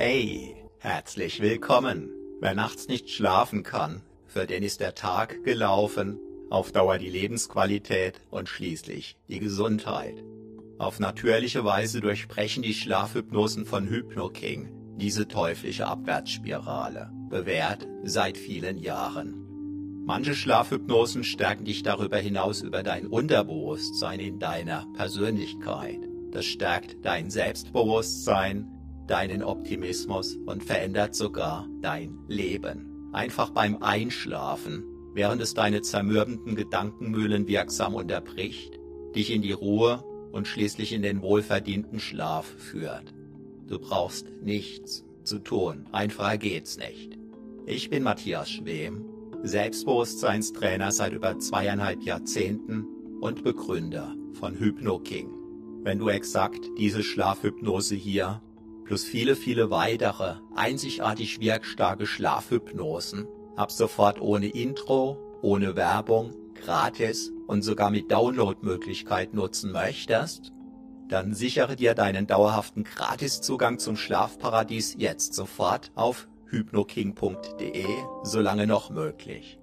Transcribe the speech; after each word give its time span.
Hey, 0.00 0.54
herzlich 0.78 1.40
willkommen. 1.40 2.10
Wer 2.40 2.54
nachts 2.54 2.86
nicht 2.86 3.10
schlafen 3.10 3.64
kann, 3.64 4.00
für 4.28 4.46
den 4.46 4.62
ist 4.62 4.78
der 4.78 4.94
Tag 4.94 5.42
gelaufen, 5.42 6.20
auf 6.50 6.70
Dauer 6.70 6.98
die 6.98 7.10
Lebensqualität 7.10 8.20
und 8.30 8.48
schließlich 8.48 9.16
die 9.26 9.40
Gesundheit. 9.40 10.14
Auf 10.78 11.00
natürliche 11.00 11.64
Weise 11.64 12.00
durchbrechen 12.00 12.62
die 12.62 12.74
Schlafhypnosen 12.74 13.66
von 13.66 13.90
HypnoKing 13.90 14.68
diese 14.98 15.26
teuflische 15.26 15.88
Abwärtsspirale, 15.88 17.10
bewährt 17.28 17.84
seit 18.04 18.38
vielen 18.38 18.78
Jahren. 18.78 20.04
Manche 20.06 20.36
Schlafhypnosen 20.36 21.24
stärken 21.24 21.64
dich 21.64 21.82
darüber 21.82 22.18
hinaus 22.18 22.62
über 22.62 22.84
dein 22.84 23.08
Unterbewusstsein 23.08 24.20
in 24.20 24.38
deiner 24.38 24.86
Persönlichkeit. 24.94 25.98
Das 26.30 26.44
stärkt 26.44 27.04
dein 27.04 27.30
Selbstbewusstsein, 27.30 28.77
deinen 29.10 29.42
Optimismus 29.42 30.36
und 30.46 30.62
verändert 30.62 31.14
sogar 31.14 31.68
dein 31.80 32.18
Leben. 32.28 33.10
Einfach 33.12 33.50
beim 33.50 33.82
Einschlafen, 33.82 34.84
während 35.14 35.42
es 35.42 35.54
deine 35.54 35.82
zermürbenden 35.82 36.54
Gedankenmühlen 36.54 37.48
wirksam 37.48 37.94
unterbricht, 37.94 38.78
dich 39.14 39.32
in 39.32 39.42
die 39.42 39.52
Ruhe 39.52 40.04
und 40.30 40.46
schließlich 40.46 40.92
in 40.92 41.02
den 41.02 41.22
wohlverdienten 41.22 41.98
Schlaf 41.98 42.46
führt. 42.46 43.14
Du 43.66 43.78
brauchst 43.78 44.26
nichts 44.42 45.04
zu 45.24 45.38
tun, 45.38 45.86
einfacher 45.92 46.38
geht's 46.38 46.76
nicht. 46.78 47.18
Ich 47.66 47.90
bin 47.90 48.02
Matthias 48.02 48.50
Schwem 48.50 49.04
Selbstbewusstseinstrainer 49.42 50.90
seit 50.90 51.12
über 51.12 51.38
zweieinhalb 51.38 52.02
Jahrzehnten 52.02 52.86
und 53.20 53.44
Begründer 53.44 54.14
von 54.32 54.58
HypnoKing. 54.58 55.30
Wenn 55.84 55.98
du 55.98 56.08
exakt 56.08 56.60
diese 56.76 57.02
Schlafhypnose 57.02 57.94
hier 57.94 58.42
plus 58.88 59.04
viele, 59.04 59.36
viele 59.36 59.70
weitere 59.70 60.36
einzigartig 60.56 61.40
wirkstarke 61.40 62.06
Schlafhypnosen 62.06 63.28
ab 63.54 63.70
sofort 63.70 64.18
ohne 64.18 64.46
Intro, 64.46 65.18
ohne 65.42 65.76
Werbung, 65.76 66.32
gratis 66.54 67.30
und 67.46 67.60
sogar 67.60 67.90
mit 67.90 68.10
Downloadmöglichkeit 68.10 69.34
nutzen 69.34 69.72
möchtest, 69.72 70.52
dann 71.10 71.34
sichere 71.34 71.76
dir 71.76 71.94
deinen 71.94 72.26
dauerhaften 72.26 72.84
Gratiszugang 72.84 73.78
zum 73.78 73.98
Schlafparadies 73.98 74.94
jetzt 74.96 75.34
sofort 75.34 75.92
auf 75.94 76.26
hypnoking.de, 76.46 77.84
solange 78.22 78.66
noch 78.66 78.88
möglich. 78.88 79.58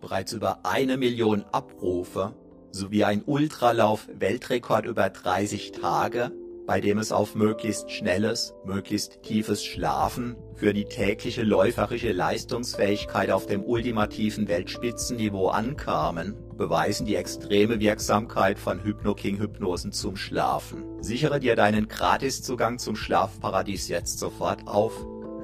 Bereits 0.00 0.32
über 0.32 0.60
eine 0.64 0.96
Million 0.96 1.44
Abrufe 1.52 2.34
sowie 2.70 3.04
ein 3.04 3.24
Ultralauf-Weltrekord 3.26 4.86
über 4.86 5.10
30 5.10 5.72
Tage, 5.72 6.32
bei 6.70 6.80
dem 6.80 6.98
es 6.98 7.10
auf 7.10 7.34
möglichst 7.34 7.90
schnelles, 7.90 8.54
möglichst 8.64 9.24
tiefes 9.24 9.64
Schlafen 9.64 10.36
für 10.54 10.72
die 10.72 10.84
tägliche 10.84 11.42
läuferische 11.42 12.12
Leistungsfähigkeit 12.12 13.32
auf 13.32 13.46
dem 13.46 13.64
ultimativen 13.64 14.46
Weltspitzenniveau 14.46 15.48
ankamen, 15.48 16.36
beweisen 16.56 17.06
die 17.06 17.16
extreme 17.16 17.80
Wirksamkeit 17.80 18.56
von 18.56 18.84
HypnoKing-Hypnosen 18.84 19.90
zum 19.90 20.14
Schlafen. 20.14 20.84
Sichere 21.02 21.40
dir 21.40 21.56
deinen 21.56 21.88
Gratiszugang 21.88 22.78
zum 22.78 22.94
Schlafparadies 22.94 23.88
jetzt 23.88 24.20
sofort 24.20 24.68
auf 24.68 24.94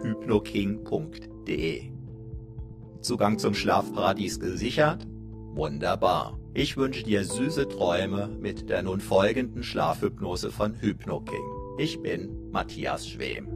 hypnoking.de. 0.03 1.91
Zugang 3.01 3.41
zum 3.41 3.55
Schlafparadies 3.55 4.39
gesichert? 4.39 5.09
Wunderbar. 5.55 6.39
Ich 6.59 6.79
wünsche 6.79 7.03
dir 7.03 7.23
süße 7.23 7.69
Träume 7.69 8.29
mit 8.29 8.71
der 8.71 8.83
nun 8.83 8.99
folgenden 8.99 9.63
Schlafhypnose 9.63 10.51
von 10.51 10.73
HypnoKing. 10.81 11.45
Ich 11.77 12.01
bin 12.01 12.51
Matthias 12.51 13.07
Schwem. 13.07 13.47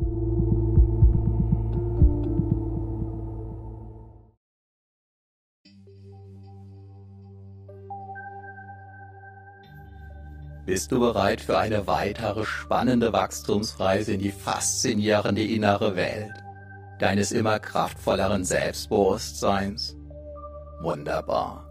Bist 10.67 10.93
du 10.93 11.01
bereit 11.01 11.41
für 11.41 11.57
eine 11.57 11.87
weitere 11.87 12.45
spannende 12.45 13.15
Wachstumsreise 13.15 14.13
in 14.13 14.21
die 14.21 14.31
faszinierende 14.31 15.43
innere 15.43 15.97
Welt 15.97 16.35
deines 16.99 17.33
immer 17.33 17.61
kraftvolleren 17.61 18.45
Selbstbewusstseins? 18.45 19.97
Wunderbar. 20.83 21.70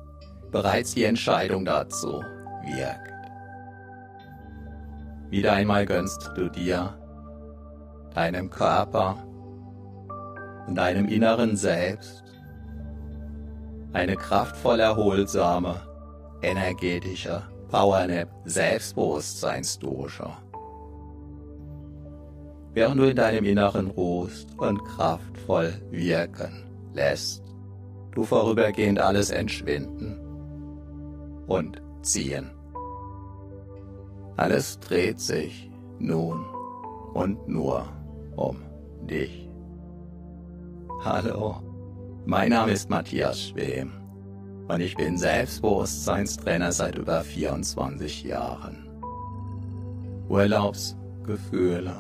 Bereits 0.52 0.96
die 0.96 1.04
Entscheidung 1.04 1.64
dazu 1.64 2.24
wirkt. 2.64 3.14
Wieder 5.30 5.54
einmal 5.54 5.86
gönnst 5.86 6.32
du 6.36 6.50
dir, 6.50 6.98
deinem 8.16 8.50
Körper 8.50 9.24
und 10.68 10.76
deinem 10.76 11.08
inneren 11.08 11.56
Selbst 11.56 12.24
eine 13.94 14.16
kraftvoll 14.16 14.80
erholsame, 14.80 15.76
energetische 16.42 17.44
Powernap 17.70 18.30
Selbstbewusstseinsdusche. 18.46 20.30
Während 22.74 23.00
du 23.00 23.10
in 23.10 23.16
deinem 23.16 23.46
Inneren 23.46 23.88
ruhst 23.88 24.48
und 24.58 24.84
kraftvoll 24.86 25.74
wirken 25.92 26.64
lässt, 26.94 27.44
du 28.14 28.24
vorübergehend 28.24 29.00
alles 29.00 29.30
entschwinden 29.30 30.29
und 31.50 31.82
ziehen. 32.02 32.52
Alles 34.38 34.80
dreht 34.80 35.20
sich 35.20 35.70
nun 35.98 36.46
und 37.14 37.48
nur 37.48 37.86
um 38.36 38.58
dich. 39.02 39.50
Hallo, 41.04 41.56
mein 42.26 42.52
Name 42.52 42.72
ist 42.72 42.90
Matthias 42.90 43.42
Schwem 43.42 43.92
und 44.68 44.80
ich 44.80 44.96
bin 44.96 45.18
Selbstbewusstseinstrainer 45.18 46.72
seit 46.72 46.98
über 46.98 47.22
24 47.22 48.24
Jahren. 48.24 48.88
Urlaubsgefühle 50.30 51.96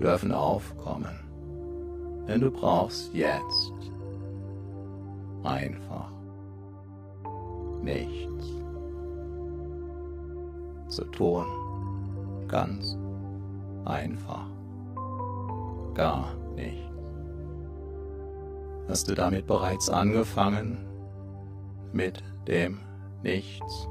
dürfen 0.00 0.32
aufkommen, 0.32 2.24
denn 2.26 2.40
du 2.40 2.50
brauchst 2.50 3.12
jetzt 3.12 3.72
einfach 5.44 6.19
nichts 7.82 8.46
zu 10.88 11.04
tun. 11.06 11.46
Ganz 12.48 12.96
einfach. 13.84 14.46
Gar 15.94 16.34
nichts. 16.54 16.90
Hast 18.88 19.08
du 19.08 19.14
damit 19.14 19.46
bereits 19.46 19.88
angefangen? 19.88 20.78
Mit 21.92 22.22
dem 22.46 22.80
Nichts 23.22 23.86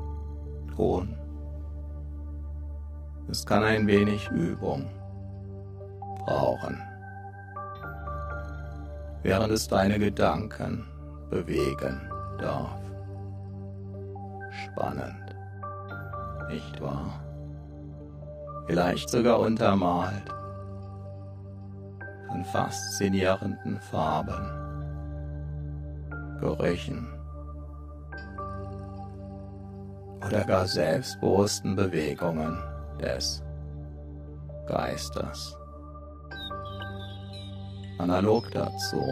tun. 0.76 1.16
Es 3.30 3.46
kann 3.46 3.64
ein 3.64 3.86
wenig 3.86 4.28
Übung 4.32 4.90
brauchen, 6.26 6.82
während 9.22 9.52
es 9.52 9.68
deine 9.68 10.00
Gedanken 10.00 10.88
bewegen 11.30 12.10
darf. 12.40 12.79
Spannend, 14.80 15.36
nicht 16.48 16.80
wahr? 16.80 17.22
Vielleicht 18.66 19.10
sogar 19.10 19.42
untermalt 19.42 20.24
von 22.30 22.46
faszinierenden 22.46 23.82
Farben. 23.82 24.40
Gerüchen 26.40 27.10
oder 30.26 30.46
gar 30.46 30.66
selbstbewussten 30.66 31.76
Bewegungen 31.76 32.58
des 33.02 33.44
Geistes. 34.66 35.58
Analog 37.98 38.50
dazu, 38.52 39.04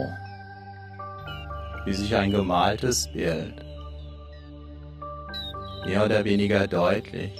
wie 1.84 1.92
sich 1.92 2.16
ein 2.16 2.30
gemaltes 2.30 3.12
Bild 3.12 3.67
mehr 5.86 6.04
oder 6.04 6.24
weniger 6.24 6.66
deutlich 6.66 7.32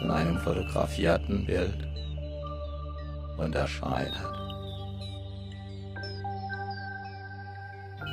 von 0.00 0.10
einem 0.10 0.38
fotografierten 0.38 1.44
Bild 1.46 1.88
unterscheidet. 3.36 4.40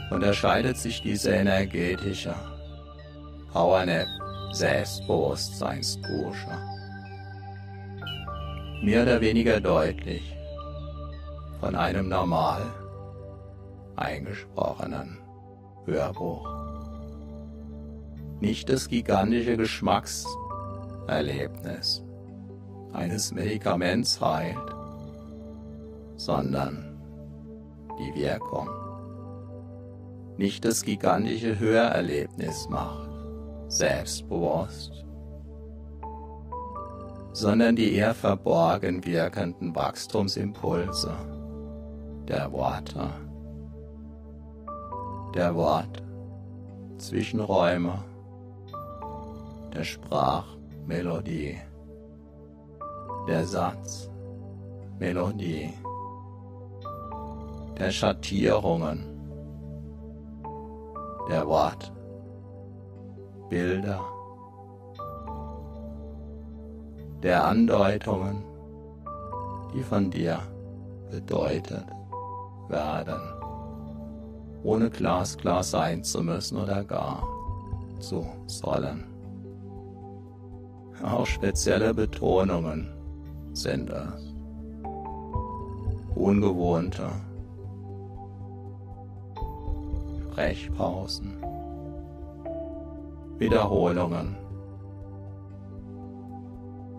unterscheidet 0.09 0.77
sich 0.77 1.01
diese 1.01 1.31
energetische 1.31 2.33
Powernap 3.51 4.07
Selbstbewusstseinsdusche 4.53 6.47
mehr 8.81 9.03
oder 9.03 9.19
weniger 9.19 9.59
deutlich 9.59 10.33
von 11.59 11.75
einem 11.75 12.07
normal 12.07 12.61
eingesprochenen 13.95 15.17
Hörbuch. 15.85 16.56
Nicht 18.39 18.69
das 18.69 18.87
gigantische 18.87 19.57
Geschmackserlebnis 19.57 22.03
eines 22.93 23.31
Medikaments 23.31 24.21
heilt, 24.21 24.75
sondern 26.17 26.99
die 27.97 28.13
Wirkung. 28.13 28.69
Nicht 30.37 30.65
das 30.65 30.83
gigantische 30.83 31.57
Hörerlebnis 31.57 32.69
macht, 32.69 33.09
selbstbewusst, 33.69 35.03
sondern 37.33 37.75
die 37.75 37.95
eher 37.95 38.13
verborgen 38.13 39.03
wirkenden 39.03 39.75
Wachstumsimpulse 39.75 41.11
der 42.27 42.51
Worte, 42.51 43.09
der 45.33 45.55
Wort 45.55 46.03
Zwischenräume, 46.99 48.03
der 49.77 49.83
Sprachmelodie, 49.83 51.57
der 53.27 53.45
Satzmelodie, 53.45 55.71
der 57.77 57.91
Schattierungen, 57.91 59.05
der 61.29 61.45
Wortbilder, 61.45 64.01
der 67.21 67.45
Andeutungen, 67.45 68.43
die 69.75 69.83
von 69.83 70.09
dir 70.09 70.39
bedeutet 71.11 71.85
werden, 72.67 73.21
ohne 74.63 74.89
glasklar 74.89 75.61
sein 75.61 76.03
zu 76.03 76.23
müssen 76.23 76.57
oder 76.57 76.83
gar 76.83 77.21
zu 77.99 78.25
sollen. 78.47 79.16
Auch 81.03 81.25
spezielle 81.25 81.93
Betonungen. 81.93 82.89
Sind 83.53 83.89
es. 83.89 84.35
Ungewohnte 86.15 87.09
Sprechpausen, 90.37 91.43
Wiederholungen, 93.39 94.35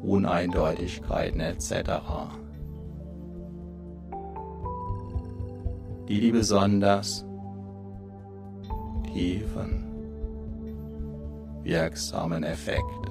Uneindeutigkeiten 0.03 1.39
etc. 1.39 1.73
die 6.09 6.21
die 6.21 6.33
besonders 6.33 7.25
tiefen, 9.13 9.85
wirksamen 11.63 12.43
Effekte 12.43 13.08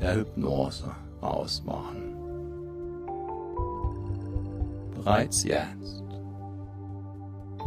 der 0.00 0.16
Hypnose 0.16 0.90
ausmachen. 1.20 2.14
Bereits 4.94 5.44
jetzt, 5.44 6.02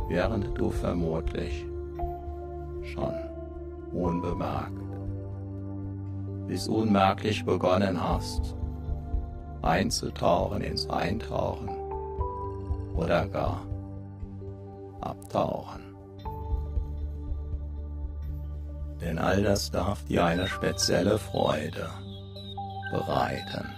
während 0.08 0.58
du 0.58 0.70
vermutlich 0.70 1.66
schon 2.84 3.14
unbemerkt 3.94 4.74
bis 6.48 6.68
unmerklich 6.68 7.46
begonnen 7.46 8.02
hast, 8.04 8.56
einzutauchen 9.62 10.62
ins 10.62 10.90
Eintauchen 10.90 11.70
oder 12.96 13.28
gar 13.28 13.62
abtauchen. 15.00 15.82
Denn 19.00 19.20
all 19.20 19.44
das 19.44 19.70
darf 19.70 20.04
dir 20.06 20.26
eine 20.26 20.48
spezielle 20.48 21.20
Freude 21.20 21.88
bereiten, 22.92 23.70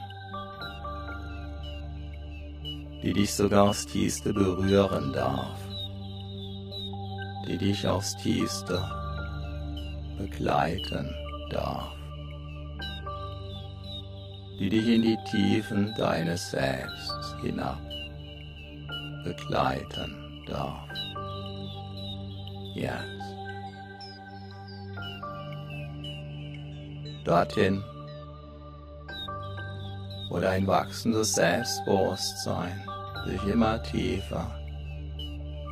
die 3.03 3.13
dich 3.13 3.33
sogar 3.33 3.69
aufs 3.69 3.85
tiefste 3.85 4.33
berühren 4.33 5.13
darf, 5.13 5.57
die 7.47 7.57
dich 7.57 7.87
aufs 7.87 8.15
tiefste 8.17 8.83
begleiten 10.17 11.13
darf 11.49 12.01
die 14.61 14.69
dich 14.69 14.87
in 14.87 15.01
die 15.01 15.17
Tiefen 15.31 15.91
deines 15.97 16.51
Selbst 16.51 17.35
hinab 17.41 17.79
begleiten 19.23 20.43
darf. 20.45 20.87
Jetzt. 22.75 23.01
Dorthin, 27.25 27.83
wo 30.31 30.39
dein 30.39 30.65
wachsendes 30.65 31.33
Selbstbewusstsein 31.33 32.81
sich 33.27 33.43
immer 33.43 33.83
tiefer 33.83 34.49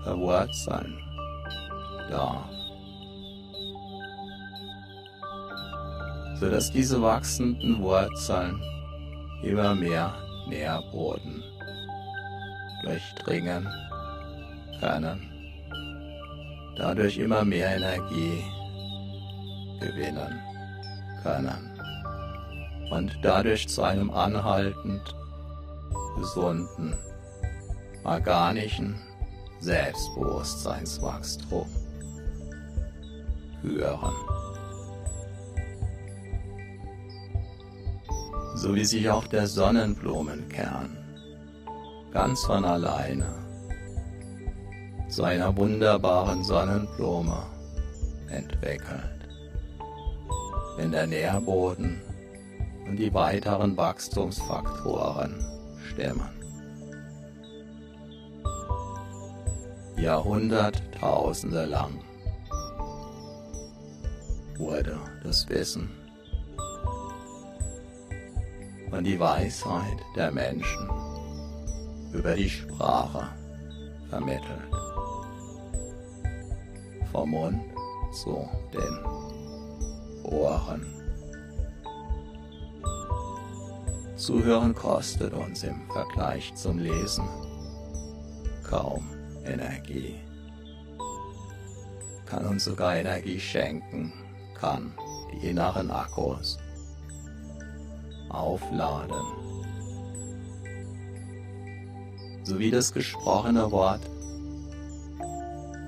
verwurzeln 0.04 1.00
darf. 2.10 2.50
sodass 6.40 6.72
diese 6.72 7.02
wachsenden 7.02 7.82
Wurzeln 7.82 8.62
immer 9.44 9.76
mehr 9.76 10.14
Nährboden 10.48 11.44
durchdringen 12.84 13.68
können, 14.80 15.30
dadurch 16.78 17.18
immer 17.18 17.44
mehr 17.44 17.76
Energie 17.76 18.42
gewinnen 19.82 20.40
können 21.22 21.69
und 22.92 23.18
dadurch 23.22 23.68
zu 23.68 23.84
einem 23.84 24.12
anhaltend 24.12 25.16
gesunden, 26.18 26.96
organischen 28.04 28.96
Selbstbewusstseinswachstum 29.60 31.68
führen. 33.62 34.14
so 38.60 38.76
wie 38.76 38.84
sich 38.84 39.10
auch 39.10 39.26
der 39.28 39.48
Sonnenblumenkern 39.48 40.98
ganz 42.12 42.44
von 42.44 42.66
alleine 42.66 43.26
zu 45.08 45.24
einer 45.24 45.56
wunderbaren 45.56 46.44
Sonnenblume 46.44 47.38
entwickelt, 48.30 49.30
wenn 50.76 50.92
der 50.92 51.08
Nährboden 51.08 52.02
und 52.90 52.98
die 52.98 53.14
weiteren 53.14 53.78
Wachstumsfaktoren 53.78 55.46
stimmen. 55.90 56.28
Jahrhunderttausende 59.96 61.66
lang 61.66 62.02
wurde 64.58 64.98
das 65.24 65.48
Wissen 65.50 65.92
und 68.90 69.04
die 69.04 69.20
Weisheit 69.20 70.00
der 70.16 70.32
Menschen 70.32 70.90
über 72.12 72.34
die 72.34 72.50
Sprache 72.50 73.28
vermittelt. 74.10 74.74
Vom 77.12 77.30
Mund 77.30 77.62
zu 78.12 78.50
den 78.74 79.06
Ohren. 80.24 80.99
Zuhören 84.20 84.76
kostet 84.76 85.32
uns 85.32 85.64
im 85.64 85.90
Vergleich 85.90 86.54
zum 86.54 86.78
Lesen 86.78 87.24
kaum 88.70 89.08
Energie. 89.46 90.16
Kann 92.26 92.46
uns 92.46 92.66
sogar 92.66 92.98
Energie 92.98 93.40
schenken, 93.40 94.12
kann 94.60 94.94
die 95.32 95.48
inneren 95.48 95.90
Akkus 95.90 96.58
aufladen. 98.28 99.24
Sowie 102.44 102.72
das 102.72 102.92
gesprochene 102.92 103.72
Wort 103.72 104.02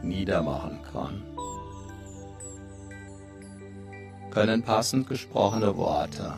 niedermachen 0.03 0.79
kann, 0.93 1.21
können 4.31 4.63
passend 4.63 5.09
gesprochene 5.09 5.75
Worte 5.75 6.33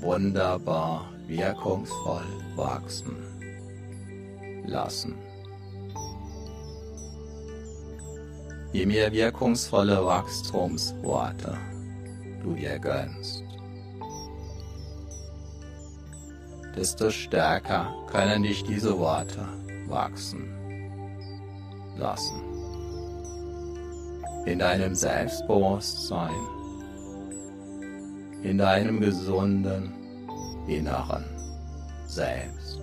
wunderbar 0.00 1.08
wirkungsvoll 1.26 2.24
wachsen 2.56 3.16
lassen. 4.66 5.14
Je 8.72 8.86
mehr 8.86 9.10
wirkungsvolle 9.12 10.04
Wachstumsworte 10.04 11.56
du 12.42 12.54
dir 12.54 12.78
gönnst, 12.78 13.44
desto 16.76 17.10
stärker 17.10 17.94
können 18.10 18.42
dich 18.42 18.62
diese 18.64 18.98
Worte 18.98 19.46
wachsen 19.86 20.48
lassen. 21.96 22.42
In 24.44 24.58
deinem 24.58 24.94
Selbstbewusstsein 24.94 26.57
in 28.42 28.58
deinem 28.58 29.00
gesunden 29.00 29.92
Inneren 30.66 31.24
selbst. 32.06 32.80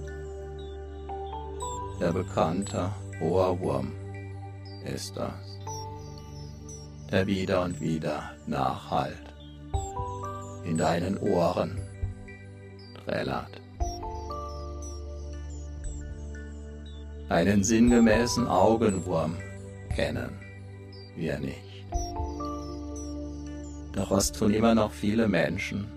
Der 1.99 2.11
bekannte 2.11 2.91
Ohrwurm 3.21 3.91
ist 4.85 5.15
das, 5.15 5.59
der 7.11 7.25
wieder 7.25 7.63
und 7.63 7.79
wieder 7.79 8.31
nachhalt 8.47 9.33
in 10.65 10.77
deinen 10.77 11.17
Ohren 11.19 11.79
trällert. 13.05 13.61
Einen 17.29 17.63
sinngemäßen 17.63 18.47
Augenwurm 18.47 19.35
kennen 19.95 20.29
wir 21.15 21.39
nicht. 21.39 21.64
Doch 23.95 24.11
was 24.11 24.31
tun 24.31 24.53
immer 24.53 24.75
noch 24.75 24.91
viele 24.91 25.27
Menschen, 25.27 25.87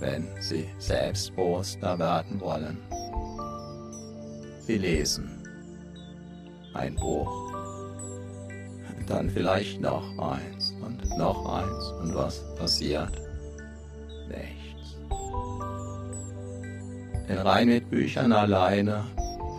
wenn 0.00 0.28
sie 0.40 0.68
selbstbewusster 0.78 1.98
werden 1.98 2.40
wollen? 2.40 2.78
Sie 4.60 4.78
lesen 4.78 5.42
ein 6.74 6.94
Buch, 6.94 7.52
dann 9.08 9.30
vielleicht 9.30 9.80
noch 9.80 10.04
eins 10.18 10.74
und 10.84 11.16
noch 11.16 11.46
eins 11.46 11.92
und 12.00 12.14
was 12.14 12.44
passiert? 12.56 13.10
Nichts. 14.28 14.98
Denn 17.28 17.38
rein 17.38 17.68
mit 17.68 17.90
Büchern 17.90 18.32
alleine 18.32 19.04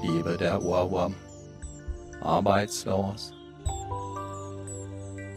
bliebe 0.01 0.37
der 0.37 0.63
Ohrwurm 0.63 1.15
arbeitslos 2.21 3.33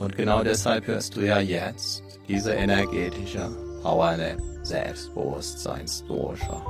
und 0.02 0.16
genau 0.16 0.42
deshalb 0.42 0.88
hörst 0.88 1.14
du 1.14 1.20
ja 1.20 1.38
jetzt 1.38 2.02
diese 2.26 2.52
energetische 2.52 3.48
Powernap 3.82 4.40
Selbstbewusstseinsdosha. 4.62 6.60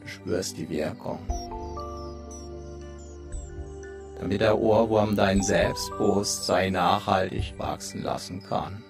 Du 0.00 0.08
spürst 0.08 0.56
die 0.56 0.68
Wirkung. 0.68 1.20
Damit 4.18 4.40
der 4.40 4.58
Ohrwurm 4.58 5.14
dein 5.14 5.40
Selbstbewusstsein 5.40 6.72
nachhaltig 6.72 7.54
wachsen 7.58 8.02
lassen 8.02 8.42
kann. 8.42 8.82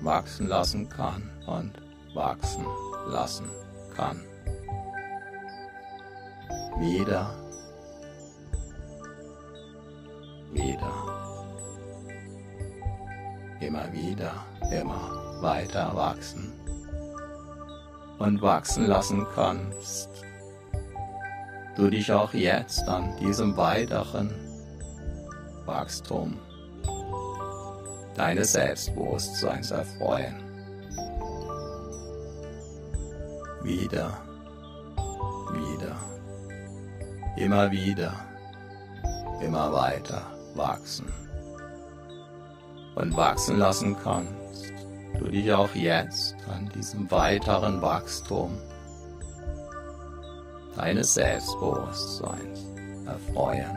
Wachsen 0.00 0.46
lassen 0.46 0.88
kann 0.88 1.30
und 1.46 1.72
wachsen 2.14 2.64
lassen 3.08 3.50
kann. 3.94 4.22
Wieder 6.78 7.45
wieder. 10.56 10.92
Immer 13.60 13.92
wieder, 13.92 14.32
immer 14.70 15.40
weiter 15.40 15.94
wachsen 15.94 16.52
und 18.18 18.40
wachsen 18.42 18.86
lassen 18.86 19.26
kannst. 19.34 20.08
Du 21.76 21.90
dich 21.90 22.10
auch 22.10 22.32
jetzt 22.32 22.88
an 22.88 23.16
diesem 23.18 23.56
weiteren 23.56 24.32
Wachstum 25.66 26.38
deines 28.14 28.52
Selbstbewusstseins 28.52 29.70
erfreuen. 29.70 30.42
Wieder, 33.62 34.18
wieder, 35.52 35.96
immer 37.36 37.70
wieder, 37.70 38.14
immer 39.42 39.72
weiter 39.72 40.35
wachsen 40.56 41.12
und 42.94 43.16
wachsen 43.16 43.58
lassen 43.58 43.96
kannst, 44.02 44.72
du 45.18 45.28
dich 45.28 45.52
auch 45.52 45.74
jetzt 45.74 46.34
an 46.48 46.68
diesem 46.74 47.10
weiteren 47.10 47.80
Wachstum 47.82 48.58
deines 50.76 51.14
Selbstbewusstseins 51.14 52.66
erfreuen. 53.06 53.76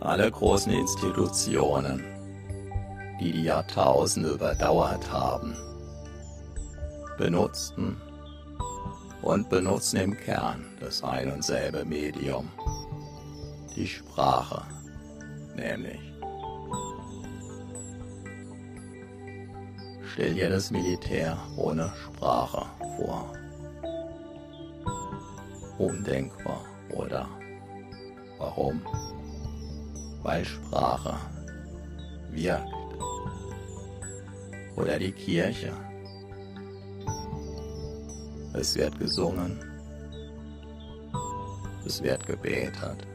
Alle 0.00 0.30
großen 0.30 0.72
Institutionen, 0.72 2.04
die 3.20 3.32
die 3.32 3.44
Jahrtausende 3.44 4.30
überdauert 4.30 5.10
haben, 5.10 5.56
benutzten 7.16 7.96
und 9.24 9.48
benutzen 9.48 9.96
im 9.96 10.16
Kern 10.16 10.66
das 10.80 11.02
ein 11.02 11.32
und 11.32 11.42
selbe 11.42 11.84
Medium, 11.86 12.46
die 13.74 13.86
Sprache, 13.86 14.62
nämlich. 15.56 15.98
Stell 20.12 20.34
dir 20.34 20.50
das 20.50 20.70
Militär 20.70 21.38
ohne 21.56 21.90
Sprache 22.04 22.66
vor. 22.96 23.32
Undenkbar, 25.78 26.62
oder? 26.90 27.26
Warum? 28.38 28.82
Weil 30.22 30.44
Sprache 30.44 31.16
wirkt. 32.30 32.68
Oder 34.76 34.98
die 34.98 35.12
Kirche 35.12 35.72
es 38.54 38.74
wird 38.76 38.98
gesungen. 38.98 39.58
Es 41.84 42.02
wird 42.02 42.24
gebetet. 42.26 43.06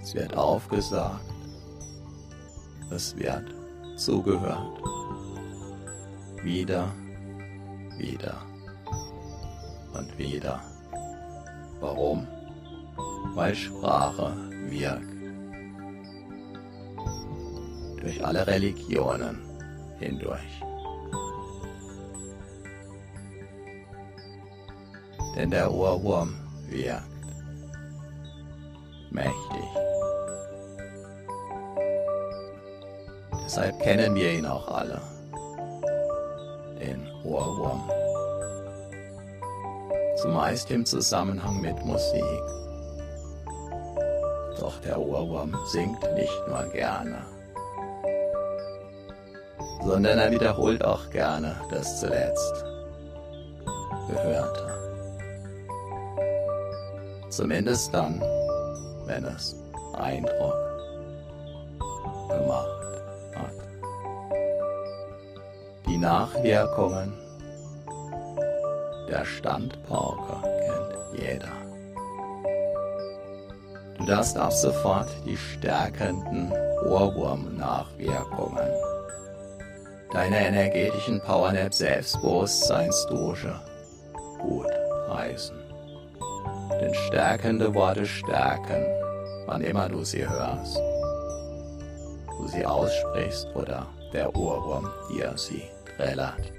Es 0.00 0.14
wird 0.14 0.36
aufgesagt. 0.36 1.24
Es 2.90 3.16
wird 3.16 3.54
zugehört. 3.96 4.80
Wieder, 6.42 6.92
wieder 7.96 8.36
und 9.94 10.18
wieder. 10.18 10.60
Warum? 11.80 12.26
Weil 13.34 13.54
Sprache 13.54 14.34
wirkt. 14.68 15.12
Durch 18.00 18.24
alle 18.24 18.46
Religionen 18.46 19.38
hindurch. 19.98 20.62
Denn 25.36 25.50
der 25.50 25.72
Ohrwurm 25.72 26.34
wirkt 26.68 27.02
mächtig. 29.10 29.68
Deshalb 33.44 33.78
kennen 33.80 34.14
wir 34.14 34.32
ihn 34.32 34.46
auch 34.46 34.68
alle, 34.68 35.00
den 36.80 37.06
Ohrwurm. 37.24 37.88
Zumeist 40.16 40.70
im 40.70 40.86
Zusammenhang 40.86 41.60
mit 41.60 41.84
Musik. 41.84 42.42
Doch 44.58 44.78
der 44.80 44.98
Ohrwurm 44.98 45.54
singt 45.66 46.00
nicht 46.14 46.48
nur 46.48 46.62
gerne, 46.72 47.18
sondern 49.84 50.18
er 50.18 50.30
wiederholt 50.30 50.84
auch 50.84 51.10
gerne 51.10 51.56
das 51.70 52.00
zuletzt 52.00 52.64
Gehörte. 54.08 54.81
Zumindest 57.32 57.94
dann, 57.94 58.20
wenn 59.06 59.24
es 59.24 59.56
Eindruck 59.94 60.54
gemacht 62.28 62.82
hat. 63.34 63.54
Die 65.86 65.96
Nachwirkungen 65.96 67.14
der 69.08 69.24
Standpauke 69.24 70.42
kennt 70.42 71.22
jeder. 71.22 71.48
Du 73.96 74.04
darfst 74.04 74.36
ab 74.36 74.52
sofort 74.52 75.08
die 75.24 75.38
stärkenden 75.38 76.52
Ohrwurm-Nachwirkungen 76.86 78.68
deiner 80.12 80.38
energetischen 80.38 81.18
Powernap 81.22 81.72
Selbstbewusstseinsdusche 81.72 83.58
gut 84.38 84.68
heißen 85.08 85.71
denn 86.92 87.06
stärkende 87.06 87.74
Worte 87.74 88.06
stärken, 88.06 88.84
wann 89.46 89.62
immer 89.62 89.88
du 89.88 90.04
sie 90.04 90.28
hörst, 90.28 90.76
du 92.38 92.48
sie 92.48 92.64
aussprichst 92.64 93.48
oder 93.54 93.86
der 94.12 94.34
Ohrwurm 94.36 94.88
dir 95.10 95.32
sie 95.36 95.62
trällert. 95.96 96.52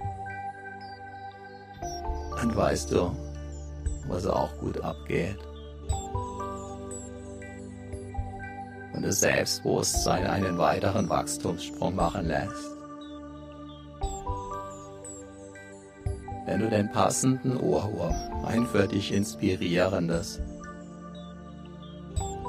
Und 2.41 2.55
weißt 2.55 2.91
du, 2.91 3.11
was 4.07 4.25
auch 4.25 4.55
gut 4.57 4.81
abgeht? 4.81 5.37
Und 8.93 9.05
das 9.05 9.21
Selbstbewusstsein 9.21 10.25
einen 10.27 10.57
weiteren 10.57 11.09
Wachstumssprung 11.09 11.95
machen 11.95 12.27
lässt. 12.27 12.72
Wenn 16.53 16.59
du 16.59 16.69
den 16.69 16.91
passenden 16.91 17.57
Ohrwurm, 17.57 18.13
ein 18.45 18.67
für 18.67 18.87
dich 18.87 19.11
inspirierendes, 19.11 20.39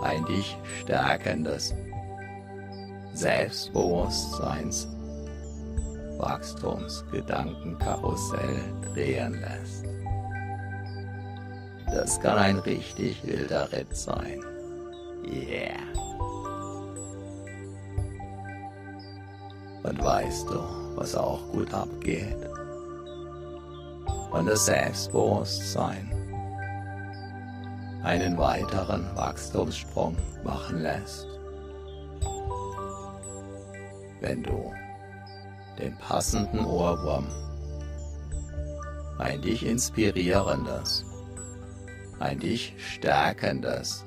ein 0.03 0.27
dich 0.27 0.59
stärkendes 0.83 1.75
Selbstbewusstseins 3.15 4.87
Wachstumsgedankenkarussell 6.19 8.61
drehen 8.93 9.41
lässt. 9.41 9.87
Das 11.87 12.21
kann 12.21 12.37
ein 12.37 12.59
richtig 12.59 13.27
wilder 13.27 13.73
Ritt 13.73 13.97
sein. 13.97 14.39
Yeah. 15.25 15.81
Und 19.83 20.05
weißt 20.05 20.51
du, 20.51 20.61
was 20.95 21.15
auch 21.15 21.51
gut 21.53 21.73
abgeht? 21.73 22.37
Und 24.35 24.47
das 24.47 24.67
Selbstbewusstsein 24.67 26.11
einen 28.03 28.37
weiteren 28.37 29.07
Wachstumssprung 29.15 30.17
machen 30.43 30.81
lässt. 30.81 31.29
Wenn 34.21 34.43
du 34.43 34.73
den 35.79 35.97
passenden 35.99 36.65
Ohrwurm, 36.65 37.29
ein 39.19 39.41
dich 39.41 39.65
inspirierendes, 39.65 41.05
ein 42.19 42.41
dich 42.41 42.75
stärkendes 42.77 44.05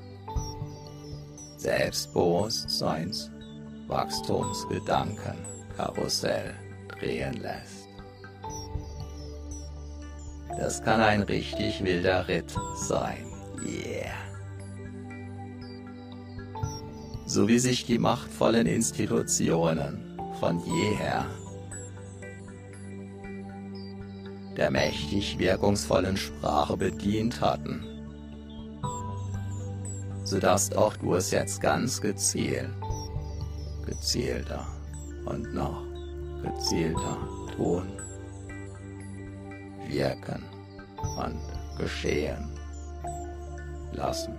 Selbstbewusstseins, 1.56 3.30
Wachstumsgedanken, 3.86 5.38
Karussell 5.74 6.54
drehen 6.88 7.32
lässt. 7.40 7.77
Das 10.58 10.82
kann 10.82 11.00
ein 11.00 11.22
richtig 11.22 11.84
wilder 11.84 12.26
Ritt 12.26 12.54
sein. 12.74 13.24
Yeah. 13.64 14.12
So 17.26 17.46
wie 17.46 17.60
sich 17.60 17.86
die 17.86 17.98
machtvollen 17.98 18.66
Institutionen 18.66 20.18
von 20.40 20.60
jeher 20.60 21.26
der 24.56 24.72
mächtig 24.72 25.38
wirkungsvollen 25.38 26.16
Sprache 26.16 26.76
bedient 26.76 27.40
hatten, 27.40 27.84
so 30.24 30.40
darfst 30.40 30.76
auch 30.76 30.96
du 30.96 31.14
es 31.14 31.30
jetzt 31.30 31.60
ganz 31.60 32.00
gezielt, 32.00 32.70
gezielter 33.86 34.66
und 35.24 35.54
noch 35.54 35.84
gezielter 36.42 37.16
tun, 37.56 37.97
wirken 39.88 40.44
und 41.18 41.40
geschehen 41.78 42.50
lassen. 43.92 44.34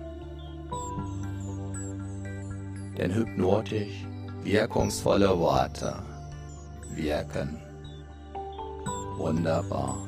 Denn 2.96 3.14
hypnotisch 3.14 4.06
wirkungsvolle 4.42 5.38
Worte 5.38 5.94
wirken 6.94 7.60
wunderbar 9.16 9.98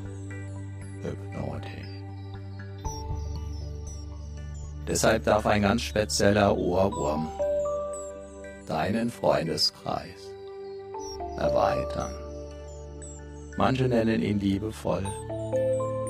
hypnotisch. 1.02 1.92
Deshalb 4.86 5.24
darf 5.24 5.46
ein 5.46 5.62
ganz 5.62 5.82
spezieller 5.82 6.56
Ohrwurm 6.56 7.28
deinen 8.66 9.10
Freundeskreis 9.10 10.32
erweitern. 11.38 12.12
Manche 13.56 13.88
nennen 13.88 14.22
ihn 14.22 14.40
liebevoll 14.40 15.06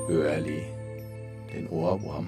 Hörli, 0.08 0.66
den 1.52 1.68
Ohrwurm, 1.68 2.26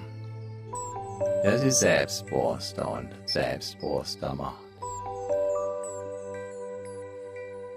der 1.43 1.59
sie 1.59 1.71
selbstbewusster 1.71 2.89
und 2.89 3.09
selbstbewusster 3.25 4.33
macht. 4.33 4.63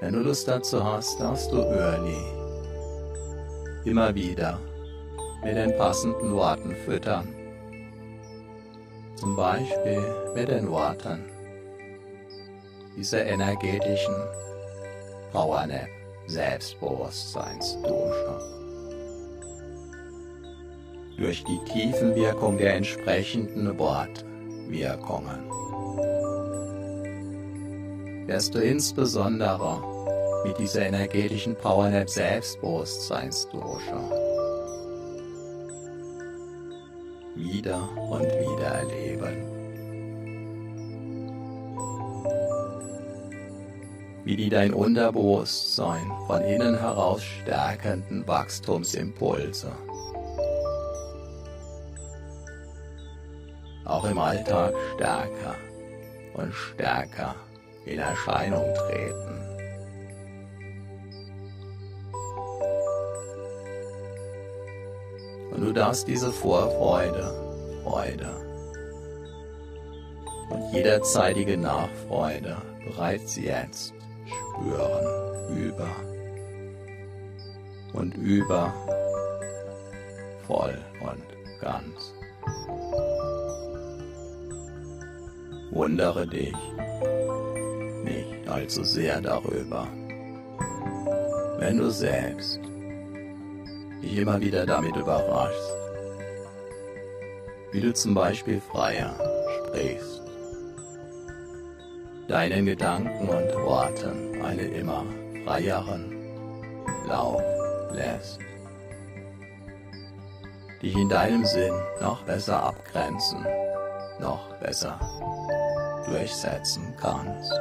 Wenn 0.00 0.12
du 0.12 0.20
Lust 0.20 0.46
dazu 0.46 0.84
hast, 0.84 1.20
darfst 1.20 1.50
du 1.50 1.56
Hörli 1.56 2.16
immer 3.84 4.14
wieder 4.14 4.60
mit 5.42 5.56
den 5.56 5.76
passenden 5.76 6.32
Worten 6.32 6.76
füttern. 6.84 7.34
Zum 9.16 9.34
Beispiel 9.34 10.00
mit 10.34 10.48
den 10.48 10.70
Worten 10.70 11.24
dieser 12.96 13.26
energetischen 13.26 14.14
Powernap 15.32 15.88
Selbstbewusstseinsdusche. 16.28 18.57
Durch 21.18 21.42
die 21.42 21.58
Tiefenwirkung 21.64 22.58
der 22.58 22.74
entsprechenden 22.76 23.76
Wortwirkungen 23.76 25.50
wirst 28.28 28.54
du 28.54 28.60
insbesondere 28.60 29.82
mit 30.46 30.56
dieser 30.58 30.82
energetischen 30.86 31.56
Powernap 31.56 32.08
Selbstbewusstseinsdusche 32.08 33.96
wieder 37.34 37.88
und 38.10 38.22
wieder 38.22 38.66
erleben. 38.66 39.44
Wie 44.24 44.36
die 44.36 44.50
dein 44.50 44.72
Unterbewusstsein 44.72 46.12
von 46.28 46.42
innen 46.42 46.78
heraus 46.78 47.22
stärkenden 47.24 48.24
Wachstumsimpulse 48.28 49.72
auch 53.88 54.04
im 54.04 54.18
Alltag 54.18 54.72
stärker 54.94 55.56
und 56.34 56.52
stärker 56.52 57.34
in 57.84 57.98
Erscheinung 57.98 58.64
treten. 58.74 59.48
Und 65.50 65.64
du 65.64 65.72
darfst 65.72 66.06
diese 66.06 66.30
Vorfreude, 66.30 67.80
Freude 67.82 68.28
und 70.50 70.72
jederzeitige 70.72 71.56
Nachfreude 71.56 72.56
bereits 72.84 73.36
jetzt 73.36 73.94
spüren, 74.26 75.56
über 75.56 75.88
und 77.94 78.14
über, 78.14 78.72
voll 80.46 80.78
und 81.00 81.60
ganz. 81.60 82.14
Wundere 85.70 86.26
dich 86.26 86.54
nicht 88.04 88.48
allzu 88.48 88.84
sehr 88.84 89.20
darüber, 89.20 89.86
wenn 91.58 91.76
du 91.76 91.90
selbst 91.90 92.60
dich 94.02 94.16
immer 94.16 94.40
wieder 94.40 94.64
damit 94.64 94.96
überraschst, 94.96 95.76
wie 97.72 97.80
du 97.80 97.92
zum 97.92 98.14
Beispiel 98.14 98.60
freier 98.60 99.14
sprichst, 99.66 100.22
deinen 102.28 102.64
Gedanken 102.64 103.28
und 103.28 103.54
Worten 103.64 104.40
einen 104.42 104.72
immer 104.72 105.04
freieren 105.44 106.14
Lauf 107.06 107.42
lässt, 107.92 108.38
dich 110.80 110.96
in 110.96 111.08
deinem 111.08 111.44
Sinn 111.44 111.74
noch 112.00 112.22
besser 112.22 112.62
abgrenzen, 112.62 113.44
noch 114.18 114.48
besser 114.60 114.98
durchsetzen 116.06 116.94
kannst. 117.00 117.52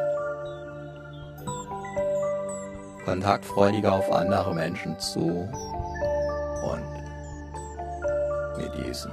Kontaktfreudiger 3.05 3.93
auf 3.93 4.11
andere 4.11 4.53
Menschen 4.53 4.99
zu 4.99 5.47
mit 8.57 8.73
diesen 8.85 9.11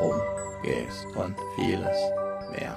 umgehst 0.00 1.06
und 1.16 1.36
vieles 1.54 1.96
mehr. 2.50 2.76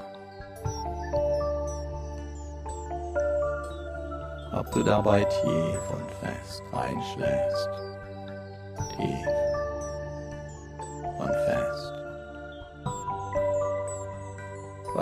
Ob 4.54 4.72
du 4.72 4.84
dabei 4.84 5.24
tief 5.24 5.80
und 5.92 6.12
fest 6.22 6.64
einschläfst, 6.72 7.70
tief 8.96 9.45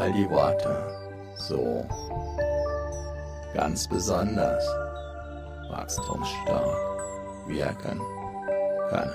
weil 0.03 0.11
die 0.11 0.29
Worte. 0.29 0.75
So. 1.35 1.85
Ganz 3.53 3.87
besonders. 3.87 4.65
Wachstumsstark 5.69 7.47
wirken. 7.47 8.01
Können. 8.89 9.13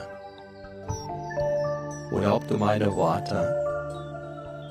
Oder 2.11 2.37
ob 2.37 2.49
du 2.49 2.57
meine 2.57 2.95
Worte 2.97 3.55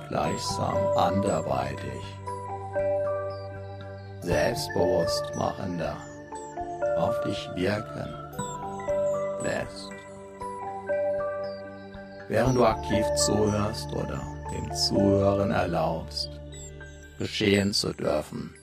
gleichsam 0.10 0.75
anderweitig, 0.97 2.03
selbstbewusst 4.21 5.36
machender 5.36 5.97
auf 6.97 7.21
dich 7.21 7.47
wirken 7.53 8.10
lässt. 9.43 9.91
Während 12.27 12.58
du 12.58 12.65
aktiv 12.65 13.06
zuhörst 13.15 13.93
oder 13.93 14.37
dem 14.58 14.74
Zuhören 14.74 15.52
erlaubst, 15.52 16.32
geschehen 17.20 17.74
zu 17.74 17.93
dürfen, 17.93 18.56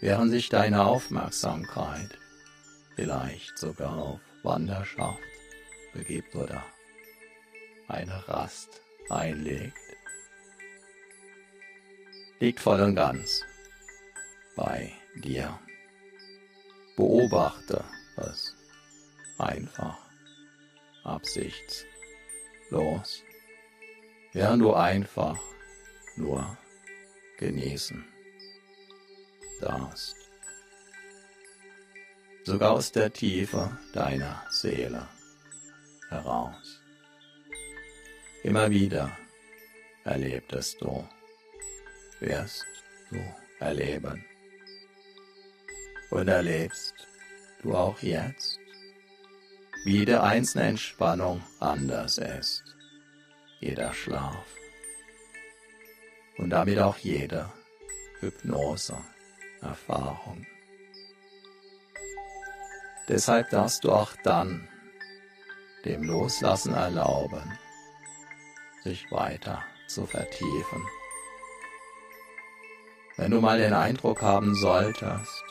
während 0.00 0.30
sich 0.30 0.50
deine 0.50 0.84
Aufmerksamkeit 0.84 2.18
vielleicht 2.94 3.58
sogar 3.58 3.96
auf 3.96 4.20
Wanderschaft 4.42 5.22
begibt 5.94 6.34
oder 6.34 6.62
eine 7.88 8.28
Rast 8.28 8.82
einlegt, 9.08 9.78
liegt 12.40 12.60
voll 12.60 12.82
und 12.82 12.94
ganz 12.94 13.42
bei 14.56 14.92
dir. 15.16 15.58
Beobachte 16.96 17.82
es 18.16 18.54
einfach, 19.38 19.98
absichtslos, 21.04 23.22
während 24.32 24.62
du 24.62 24.72
einfach 24.74 25.38
nur 26.16 26.56
genießen 27.38 28.04
darfst. 29.60 30.16
Sogar 32.44 32.72
aus 32.72 32.90
der 32.90 33.12
Tiefe 33.12 33.78
deiner 33.92 34.42
Seele 34.50 35.08
heraus. 36.08 36.80
Immer 38.42 38.70
wieder 38.70 39.16
erlebtest 40.04 40.80
du, 40.80 41.08
wirst 42.20 42.66
du 43.10 43.18
erleben 43.60 44.24
und 46.10 46.28
erlebst 46.28 46.94
du 47.62 47.74
auch 47.74 47.98
jetzt, 48.00 48.58
wie 49.84 49.98
jede 49.98 50.22
einzelne 50.22 50.64
Entspannung 50.64 51.42
anders 51.60 52.18
ist, 52.18 52.61
jeder 53.62 53.94
Schlaf 53.94 54.44
und 56.36 56.50
damit 56.50 56.78
auch 56.80 56.98
jede 56.98 57.48
Hypnose-Erfahrung. 58.18 60.44
Deshalb 63.08 63.48
darfst 63.50 63.84
du 63.84 63.92
auch 63.92 64.16
dann 64.24 64.68
dem 65.84 66.02
Loslassen 66.02 66.74
erlauben, 66.74 67.56
sich 68.82 69.08
weiter 69.12 69.62
zu 69.86 70.06
vertiefen. 70.06 70.84
Wenn 73.16 73.30
du 73.30 73.40
mal 73.40 73.58
den 73.58 73.74
Eindruck 73.74 74.22
haben 74.22 74.56
solltest, 74.56 75.44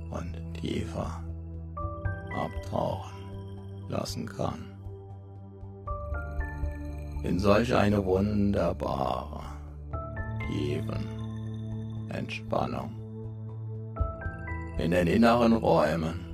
und 0.08 0.34
tiefer 0.58 1.22
abtauchen 2.34 3.90
lassen 3.90 4.24
kann. 4.24 4.69
In 7.22 7.38
solch 7.38 7.74
eine 7.74 8.04
wunderbare, 8.04 9.42
tiefen 10.48 11.06
Entspannung. 12.08 12.90
In 14.78 14.90
den 14.90 15.06
inneren 15.06 15.52
Räumen 15.52 16.30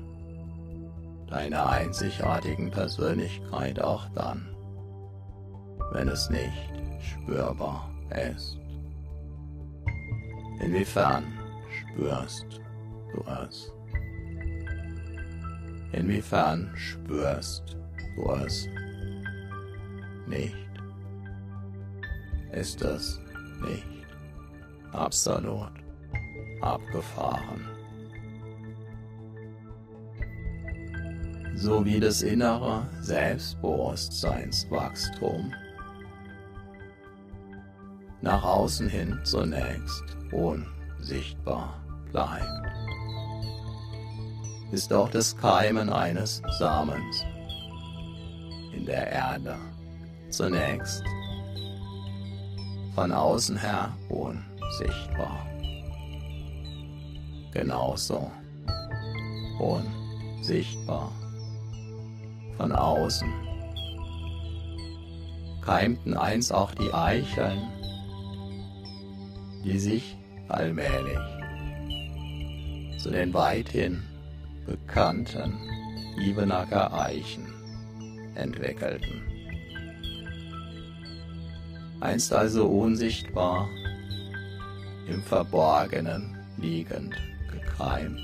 deiner 1.28 1.68
einzigartigen 1.68 2.70
Persönlichkeit 2.70 3.80
auch 3.80 4.08
dann, 4.14 4.46
wenn 5.92 6.06
es 6.08 6.30
nicht 6.30 6.72
spürbar 7.00 7.90
ist. 8.32 8.58
Inwiefern 10.60 11.24
spürst 11.68 12.60
du 13.12 13.24
es? 13.44 13.72
Inwiefern 15.92 16.70
spürst 16.76 17.76
du 18.14 18.30
es 18.30 18.68
nicht? 20.26 20.65
Ist 22.52 22.82
es 22.82 23.20
nicht. 23.60 23.86
Absolut. 24.92 25.72
Abgefahren? 26.60 27.66
So 31.54 31.84
wie 31.84 32.00
das 32.00 32.22
innere 32.22 32.88
Selbstbewusstseinswachstum. 33.00 35.52
Nach 38.20 38.42
außen 38.42 38.88
hin 38.88 39.20
zunächst 39.24 40.16
unsichtbar 40.32 41.80
bleibt 42.12 42.66
ist 44.72 44.92
auch 44.92 45.08
das 45.08 45.36
Keimen 45.36 45.90
eines 45.90 46.42
Samens 46.58 47.24
in 48.74 48.84
der 48.84 49.10
Erde 49.10 49.56
zunächst 50.30 51.04
von 52.96 53.12
außen 53.12 53.58
her 53.58 53.94
unsichtbar. 54.08 55.46
Genauso 57.52 58.30
unsichtbar 59.58 61.12
von 62.56 62.72
außen 62.72 63.30
keimten 65.60 66.16
einst 66.16 66.54
auch 66.54 66.72
die 66.74 66.92
Eicheln, 66.94 67.60
die 69.62 69.78
sich 69.78 70.16
allmählich 70.48 71.18
zu 72.98 73.10
den 73.10 73.34
weithin 73.34 74.02
bekannten 74.64 75.52
Ibenacker 76.18 76.94
Eichen 76.94 77.46
entwickelten. 78.36 79.35
Einst 82.00 82.32
also 82.32 82.66
unsichtbar, 82.66 83.68
im 85.08 85.22
Verborgenen 85.22 86.36
liegend 86.56 87.14
gekeimt. 87.50 88.20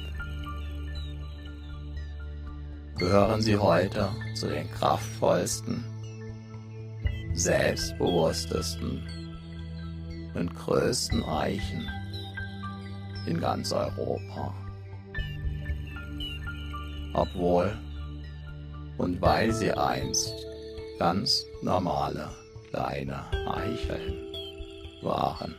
Gehören 2.99 3.41
sie 3.41 3.57
heute 3.57 4.09
zu 4.35 4.49
den 4.49 4.71
kraftvollsten, 4.73 5.85
selbstbewusstesten 7.35 9.03
und 10.35 10.55
größten 10.55 11.25
Eichen 11.25 11.89
in 13.27 13.41
ganz 13.41 13.73
Europa 13.73 14.55
obwohl 17.15 17.77
und 18.99 19.21
weil 19.21 19.53
sie 19.53 19.73
einst 19.73 20.35
ganz 20.99 21.45
normale 21.63 22.31
kleine 22.73 23.23
Eicheln 23.47 24.33
waren. 25.03 25.55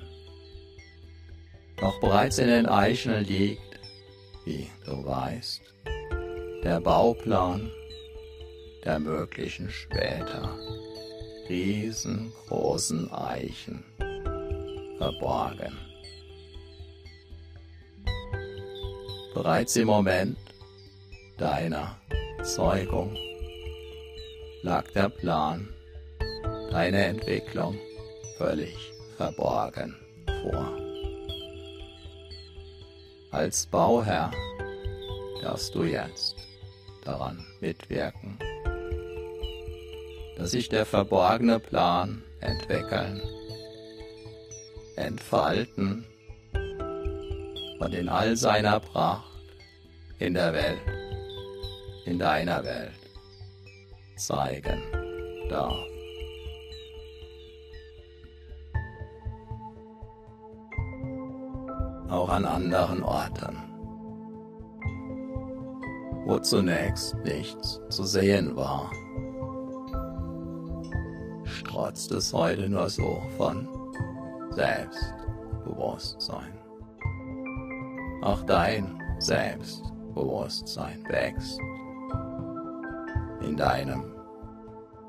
Doch 1.78 2.00
bereits 2.00 2.40
in 2.40 2.48
den 2.48 2.66
Eicheln 2.66 3.24
liegt, 3.26 3.80
wie 4.46 4.68
du 4.86 5.06
weißt, 5.06 5.62
der 6.64 6.82
Bauplan 6.82 7.70
der 8.84 9.00
möglichen 9.00 9.70
später 9.70 10.58
riesengroßen 11.50 13.12
Eichen 13.14 13.84
verborgen. 14.98 15.78
Bereits 19.36 19.76
im 19.76 19.88
Moment 19.88 20.38
deiner 21.38 21.96
Zeugung 22.44 23.16
lag 24.64 24.90
der 24.92 25.10
Plan, 25.10 25.68
deine 26.74 27.06
Entwicklung 27.06 27.78
völlig 28.40 28.76
verborgen 29.16 29.96
vor. 30.42 30.76
Als 33.30 33.68
Bauherr 33.68 34.32
darfst 35.44 35.76
du 35.76 35.84
jetzt 35.84 36.36
daran 37.06 37.46
mitwirken, 37.62 38.40
dass 40.36 40.50
sich 40.50 40.68
der 40.68 40.88
verborgene 40.88 41.60
Plan 41.60 42.24
entwickeln, 42.42 43.22
entfalten 44.96 46.04
und 47.80 47.94
in 47.94 48.10
all 48.10 48.36
seiner 48.36 48.80
Pracht 48.80 49.30
in 50.18 50.34
der 50.34 50.52
Welt, 50.54 50.82
in 52.06 52.18
deiner 52.18 52.64
Welt 52.64 52.94
zeigen 54.18 54.82
darf. 55.52 55.93
Auch 62.14 62.30
an 62.30 62.46
anderen 62.46 63.02
Orten, 63.02 63.58
wo 66.28 66.38
zunächst 66.38 67.16
nichts 67.26 67.82
zu 67.90 68.04
sehen 68.04 68.56
war, 68.56 68.92
strotzt 71.44 72.12
es 72.12 72.32
heute 72.32 72.70
nur 72.70 72.88
so 72.88 73.20
von 73.36 73.68
Selbstbewusstsein. 74.52 76.54
Auch 78.22 78.44
dein 78.44 79.02
Selbstbewusstsein 79.18 81.04
wächst 81.10 81.60
in 83.42 83.58
deinem 83.58 84.04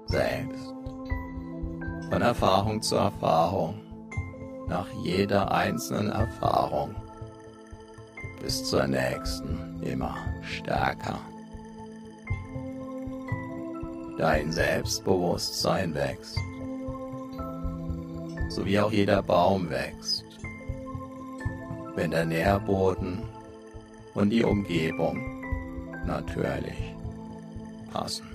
Selbst. 0.06 0.74
Von 2.10 2.22
Erfahrung 2.22 2.80
zu 2.80 2.96
Erfahrung, 2.96 3.83
nach 4.68 4.88
jeder 5.02 5.52
einzelnen 5.52 6.10
Erfahrung 6.10 6.94
bis 8.40 8.64
zur 8.64 8.86
nächsten 8.86 9.82
immer 9.82 10.16
stärker. 10.42 11.18
Dein 14.18 14.52
Selbstbewusstsein 14.52 15.94
wächst, 15.94 16.38
so 18.50 18.64
wie 18.64 18.78
auch 18.78 18.92
jeder 18.92 19.22
Baum 19.22 19.68
wächst, 19.70 20.24
wenn 21.96 22.10
der 22.10 22.26
Nährboden 22.26 23.22
und 24.14 24.30
die 24.30 24.44
Umgebung 24.44 25.18
natürlich 26.06 26.94
passen. 27.92 28.26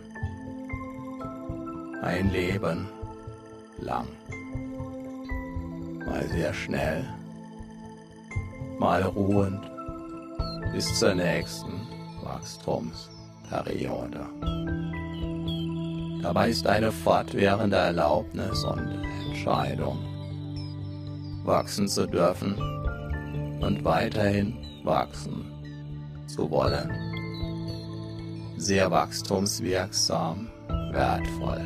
Ein 2.02 2.32
Leben 2.32 2.88
lang, 3.78 4.08
mal 6.10 6.28
sehr 6.30 6.54
schnell, 6.54 7.06
mal 8.80 9.04
ruhend 9.04 9.70
bis 10.74 10.98
zur 10.98 11.14
nächsten 11.14 11.88
Wachstumsperiode. 12.24 14.22
Dabei 16.22 16.50
ist 16.50 16.68
eine 16.68 16.92
fortwährende 16.92 17.78
Erlaubnis 17.78 18.64
und 18.64 19.06
Entscheidung, 19.28 20.00
wachsen 21.46 21.88
zu 21.88 22.06
dürfen 22.08 22.56
und 23.62 23.86
weiterhin 23.86 24.58
wachsen 24.84 25.46
zu 26.28 26.50
wollen. 26.50 26.92
Sehr 28.58 28.92
wachstumswirksam, 28.92 30.50
wertvoll 30.92 31.62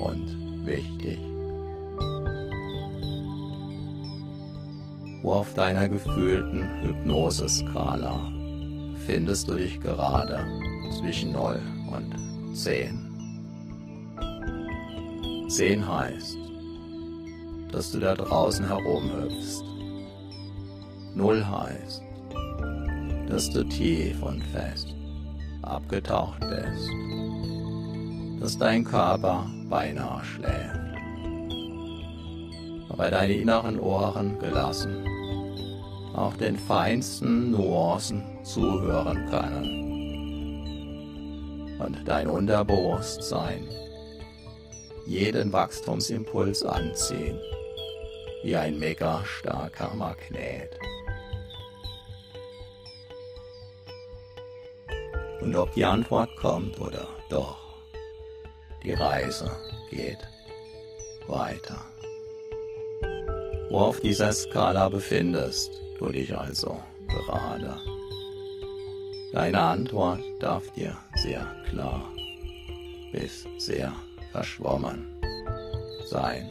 und 0.00 0.66
wichtig. 0.66 1.29
Auf 5.28 5.54
deiner 5.54 5.88
gefühlten 5.88 6.62
Hypnoseskala 6.82 8.32
findest 9.06 9.48
du 9.48 9.54
dich 9.54 9.80
gerade 9.80 10.46
zwischen 10.98 11.32
0 11.32 11.60
und 11.90 12.56
10? 12.56 13.06
10 15.48 15.88
heißt, 15.88 16.38
dass 17.72 17.92
du 17.92 17.98
da 17.98 18.14
draußen 18.14 18.66
herumhüpfst. 18.66 19.64
0 21.14 21.44
heißt, 21.44 22.02
dass 23.28 23.50
du 23.50 23.64
tief 23.64 24.22
und 24.22 24.42
fest 24.44 24.94
abgetaucht 25.62 26.40
bist, 26.40 26.90
dass 28.40 28.56
dein 28.58 28.84
Körper 28.84 29.46
beinahe 29.68 30.24
schläft, 30.24 30.80
aber 32.88 33.10
deine 33.10 33.34
inneren 33.34 33.78
Ohren 33.78 34.38
gelassen 34.38 35.09
auch 36.14 36.36
den 36.36 36.56
feinsten 36.56 37.50
Nuancen 37.52 38.22
zuhören 38.42 39.26
können 39.30 39.90
und 41.78 42.06
dein 42.06 42.28
Unterbewusstsein 42.28 43.68
jeden 45.06 45.52
Wachstumsimpuls 45.52 46.62
anziehen, 46.62 47.40
wie 48.42 48.56
ein 48.56 48.78
mega 48.78 49.24
starker 49.24 49.94
Magnet. 49.94 50.78
Und 55.40 55.56
ob 55.56 55.72
die 55.74 55.84
Antwort 55.84 56.34
kommt 56.36 56.78
oder 56.80 57.08
doch, 57.28 57.58
die 58.84 58.92
Reise 58.92 59.50
geht 59.90 60.18
weiter. 61.26 61.84
Wo 63.70 63.78
auf 63.78 64.00
dieser 64.00 64.32
Skala 64.32 64.88
befindest 64.88 65.70
du 66.00 66.08
dich 66.10 66.36
also 66.36 66.80
gerade? 67.06 67.76
Deine 69.32 69.60
Antwort 69.60 70.20
darf 70.40 70.68
dir 70.72 70.96
sehr 71.14 71.46
klar 71.68 72.02
bis 73.12 73.46
sehr 73.58 73.92
verschwommen 74.32 75.20
sein, 76.06 76.50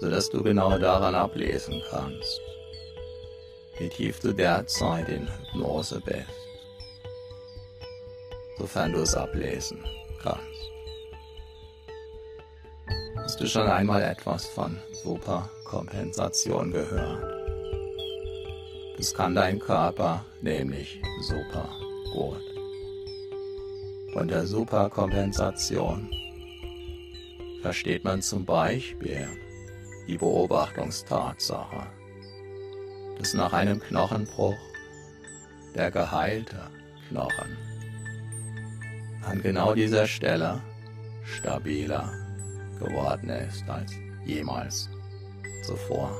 sodass 0.00 0.30
du 0.30 0.42
genau 0.42 0.78
daran 0.78 1.14
ablesen 1.14 1.82
kannst, 1.90 2.40
wie 3.78 3.88
tief 3.88 4.20
du 4.20 4.32
derzeit 4.32 5.08
in 5.08 5.28
Hypnose 5.28 6.00
bist 6.04 6.40
sofern 8.60 8.92
du 8.92 9.00
es 9.00 9.14
ablesen 9.14 9.82
kannst. 10.22 10.44
Hast 13.16 13.40
du 13.40 13.46
schon 13.46 13.66
einmal 13.66 14.02
etwas 14.02 14.46
von 14.46 14.78
Superkompensation 15.70 16.72
gehört? 16.72 17.22
Das 18.96 19.14
kann 19.14 19.36
dein 19.36 19.60
Körper 19.60 20.24
nämlich 20.42 21.00
super 21.20 21.68
gut. 22.12 22.42
Unter 24.14 24.46
Superkompensation 24.46 26.10
versteht 27.62 28.02
man 28.02 28.20
zum 28.20 28.44
Beispiel 28.44 29.28
die 30.08 30.18
Beobachtungstatsache, 30.18 31.86
dass 33.18 33.34
nach 33.34 33.52
einem 33.52 33.78
Knochenbruch 33.78 34.58
der 35.76 35.92
geheilte 35.92 36.68
Knochen 37.08 37.56
an 39.22 39.40
genau 39.40 39.74
dieser 39.74 40.08
Stelle 40.08 40.60
stabiler 41.22 42.12
geworden 42.80 43.28
ist 43.28 43.68
als 43.68 43.92
jemals 44.24 44.90
zuvor. 45.62 46.16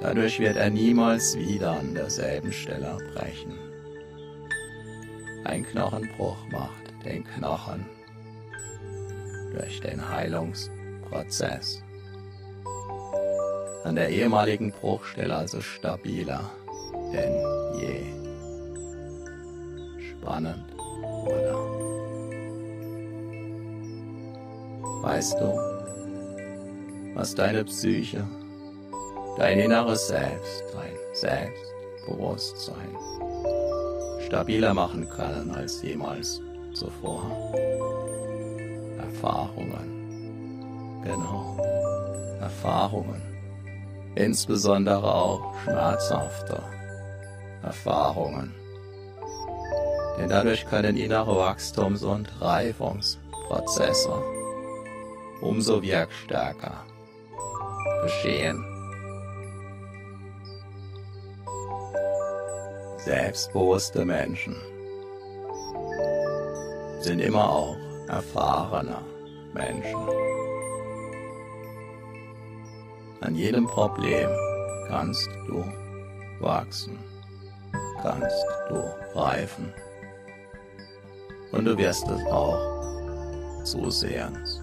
Dadurch 0.00 0.38
wird 0.38 0.56
er 0.56 0.70
niemals 0.70 1.36
wieder 1.36 1.72
an 1.72 1.94
derselben 1.94 2.52
Stelle 2.52 2.98
brechen. 3.14 3.58
Ein 5.44 5.64
Knochenbruch 5.64 6.36
macht 6.50 6.92
den 7.04 7.24
Knochen 7.24 7.86
durch 9.52 9.80
den 9.80 10.08
Heilungsprozess 10.08 11.82
an 13.84 13.96
der 13.96 14.08
ehemaligen 14.08 14.72
Bruchstelle 14.72 15.36
also 15.36 15.60
stabiler 15.60 16.50
denn 17.12 17.34
je 17.78 18.00
spannend 20.10 20.64
oder 21.26 21.84
Weißt 25.04 25.38
du, 25.38 25.73
was 27.14 27.34
deine 27.34 27.64
Psyche, 27.64 28.26
dein 29.36 29.60
inneres 29.60 30.08
Selbst, 30.08 30.64
dein 30.72 30.96
Selbstbewusstsein 31.12 32.96
stabiler 34.26 34.74
machen 34.74 35.08
kann 35.08 35.50
als 35.52 35.80
jemals 35.82 36.40
zuvor? 36.72 37.22
Erfahrungen, 38.98 41.00
genau, 41.04 41.56
Erfahrungen, 42.40 43.22
insbesondere 44.16 45.14
auch 45.14 45.54
schmerzhafte 45.62 46.60
Erfahrungen. 47.62 48.52
Denn 50.18 50.28
dadurch 50.28 50.66
können 50.66 50.96
innere 50.96 51.36
Wachstums- 51.36 52.04
und 52.04 52.40
Reifungsprozesse 52.40 54.12
umso 55.40 55.82
wirkstärker 55.82 56.84
geschehen. 58.04 58.64
Selbstbewusste 62.98 64.04
Menschen 64.04 64.56
sind 67.00 67.20
immer 67.20 67.48
auch 67.50 67.76
erfahrene 68.08 68.98
Menschen. 69.52 70.08
An 73.20 73.34
jedem 73.34 73.66
Problem 73.66 74.28
kannst 74.88 75.28
du 75.46 75.64
wachsen, 76.40 76.98
kannst 78.02 78.44
du 78.68 78.82
reifen. 79.14 79.72
Und 81.52 81.64
du 81.64 81.76
wirst 81.78 82.06
es 82.08 82.24
auch 82.26 83.64
zusehends. 83.64 84.53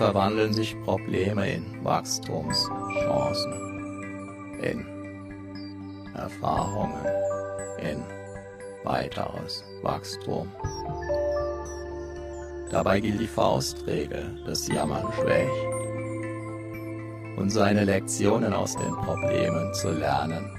Verwandeln 0.00 0.54
sich 0.54 0.74
Probleme 0.84 1.46
in 1.46 1.84
Wachstumschancen, 1.84 3.52
in 4.62 4.86
Erfahrungen, 6.14 7.04
in 7.82 8.02
weiteres 8.82 9.62
Wachstum. 9.82 10.50
Dabei 12.70 13.00
gilt 13.00 13.20
die 13.20 13.26
Faustregel, 13.26 14.42
dass 14.46 14.66
Jammern 14.68 15.06
schwächt 15.20 15.66
und 17.36 17.50
seine 17.50 17.84
Lektionen 17.84 18.54
aus 18.54 18.74
den 18.76 18.94
Problemen 19.04 19.74
zu 19.74 19.90
lernen 19.90 20.50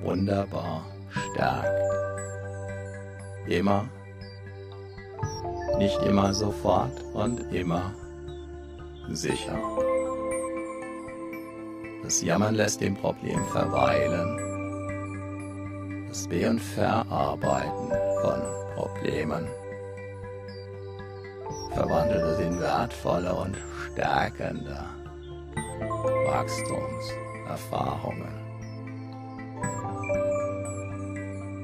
wunderbar 0.00 0.86
stärkt. 1.10 1.68
Immer, 3.46 3.90
nicht 5.76 6.00
immer 6.00 6.32
sofort 6.32 6.98
und 7.12 7.52
immer 7.52 7.92
sicher. 9.10 9.58
Das 12.02 12.22
Jammern 12.22 12.54
lässt 12.54 12.80
dem 12.80 12.96
Problem 12.96 13.44
verweilen. 13.46 14.38
Das 16.08 16.28
Be- 16.28 16.50
und 16.50 16.60
Verarbeiten 16.60 17.90
von 18.22 18.40
Problemen 18.74 19.48
verwandelt 21.74 22.22
es 22.22 22.38
in 22.40 22.58
wertvolle 22.60 23.34
und 23.34 23.56
stärkende 23.86 24.84
Wachstumserfahrungen. 26.26 28.42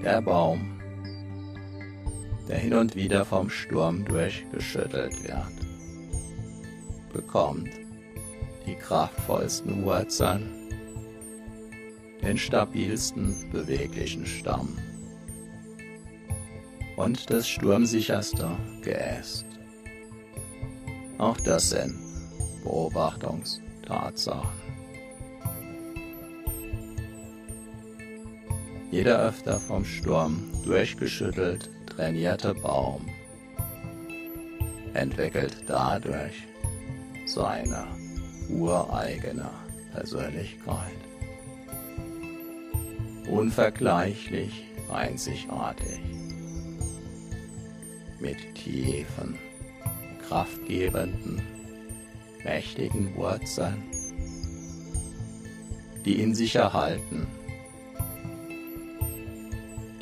Der 0.02 0.22
Baum, 0.22 0.80
der 2.48 2.58
hin 2.58 2.74
und 2.74 2.96
wieder 2.96 3.24
vom 3.24 3.48
Sturm 3.50 4.04
durchgeschüttelt 4.04 5.24
wird, 5.24 5.67
bekommt 7.12 7.70
die 8.66 8.74
kraftvollsten 8.74 9.84
Wurzeln, 9.84 10.50
den 12.22 12.38
stabilsten 12.38 13.50
beweglichen 13.50 14.26
Stamm 14.26 14.76
und 16.96 17.30
das 17.30 17.48
sturmsicherste 17.48 18.50
Geäst. 18.82 19.46
Auch 21.18 21.36
das 21.38 21.70
sind 21.70 21.94
Beobachtungstatsachen. 22.64 24.68
Jeder 28.90 29.20
öfter 29.20 29.60
vom 29.60 29.84
Sturm 29.84 30.50
durchgeschüttelt 30.64 31.70
trainierte 31.86 32.54
Baum 32.54 33.06
entwickelt 34.94 35.56
dadurch 35.66 36.47
seine 37.28 37.86
ureigene 38.48 39.50
Persönlichkeit. 39.92 40.96
Unvergleichlich 43.30 44.64
einzigartig. 44.90 46.00
Mit 48.18 48.54
tiefen, 48.54 49.38
kraftgebenden, 50.26 51.42
mächtigen 52.42 53.14
Wurzeln, 53.14 53.84
die 56.04 56.22
ihn 56.22 56.34
sicher 56.34 56.72
halten, 56.72 57.26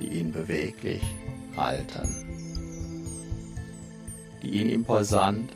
die 0.01 0.21
ihn 0.21 0.33
beweglich 0.33 1.03
halten, 1.57 2.09
die 4.43 4.61
ihn 4.61 4.71
imposant 4.71 5.53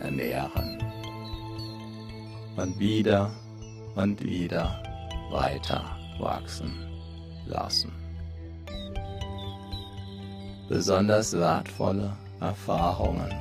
ernähren 0.00 0.82
und 2.56 2.78
wieder 2.78 3.30
und 3.94 4.22
wieder 4.22 4.82
weiter 5.30 5.96
wachsen 6.18 6.72
lassen. 7.46 7.92
Besonders 10.68 11.32
wertvolle 11.32 12.16
Erfahrungen 12.40 13.32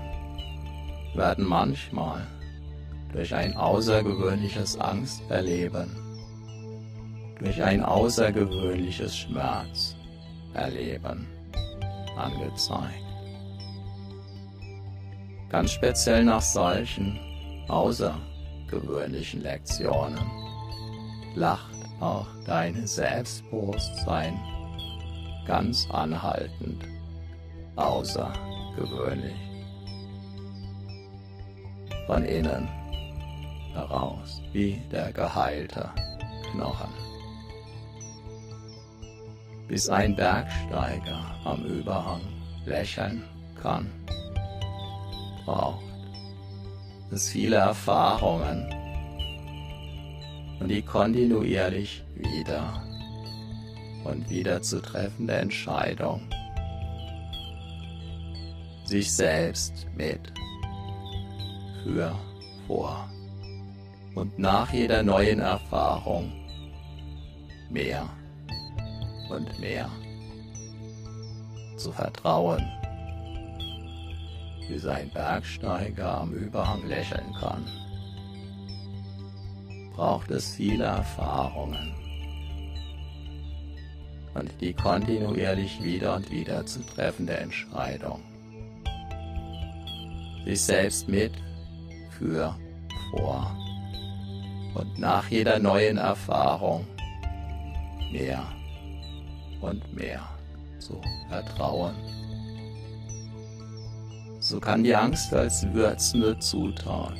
werden 1.15 1.45
manchmal 1.45 2.25
durch 3.13 3.33
ein 3.33 3.55
außergewöhnliches 3.55 4.79
Angsterleben, 4.79 5.89
durch 7.39 7.61
ein 7.61 7.83
außergewöhnliches 7.83 9.17
Schmerzerleben 9.17 11.27
angezeigt. 12.15 13.08
Ganz 15.49 15.71
speziell 15.71 16.23
nach 16.23 16.41
solchen 16.41 17.19
außergewöhnlichen 17.67 19.41
Lektionen 19.41 20.19
lacht 21.35 21.75
auch 21.99 22.27
dein 22.45 22.85
Selbstbewusstsein 22.85 24.39
ganz 25.47 25.89
anhaltend 25.89 26.83
außergewöhnlich 27.75 29.35
von 32.05 32.23
innen 32.25 32.67
heraus 33.73 34.41
wie 34.51 34.81
der 34.91 35.11
geheilte 35.11 35.89
Knochen. 36.51 36.89
Bis 39.67 39.89
ein 39.89 40.15
Bergsteiger 40.15 41.23
am 41.43 41.63
Überhang 41.65 42.21
lächeln 42.65 43.23
kann, 43.61 43.91
braucht 45.49 45.83
es 47.11 47.29
viele 47.29 47.55
Erfahrungen. 47.55 48.71
Und 50.59 50.67
die 50.67 50.83
kontinuierlich 50.83 52.03
wieder 52.13 52.83
und 54.03 54.29
wieder 54.29 54.61
zu 54.61 54.79
treffende 54.79 55.33
Entscheidung, 55.33 56.21
sich 58.85 59.11
selbst 59.11 59.87
mit 59.95 60.19
für, 61.83 62.13
vor 62.67 63.09
und 64.13 64.37
nach 64.37 64.71
jeder 64.71 65.01
neuen 65.01 65.39
Erfahrung 65.39 66.31
mehr 67.71 68.07
und 69.31 69.59
mehr 69.59 69.89
zu 71.77 71.91
vertrauen, 71.91 72.78
wie 74.69 74.77
sein 74.77 75.09
Bergsteiger 75.09 76.19
am 76.19 76.31
Überhang 76.33 76.85
lächeln 76.87 77.33
kann, 77.39 77.65
braucht 79.95 80.31
es 80.31 80.55
viele 80.55 80.85
Erfahrungen. 80.85 81.93
Und 84.35 84.49
die 84.61 84.73
kontinuierlich 84.73 85.83
wieder 85.83 86.15
und 86.15 86.29
wieder 86.31 86.65
zu 86.65 86.85
treffende 86.85 87.35
Entscheidung, 87.35 88.21
sich 90.45 90.61
selbst 90.61 91.09
mit 91.09 91.33
für, 92.11 92.55
vor. 93.11 93.55
Und 94.75 94.99
nach 94.99 95.27
jeder 95.29 95.59
neuen 95.59 95.97
Erfahrung 95.97 96.85
mehr 98.11 98.45
und 99.61 99.93
mehr 99.93 100.21
zu 100.77 101.01
vertrauen. 101.27 101.95
So 104.49 104.59
kann 104.59 104.83
die 104.83 104.95
Angst 104.95 105.31
als 105.31 105.63
würzende 105.73 106.35
Zutat 106.39 107.19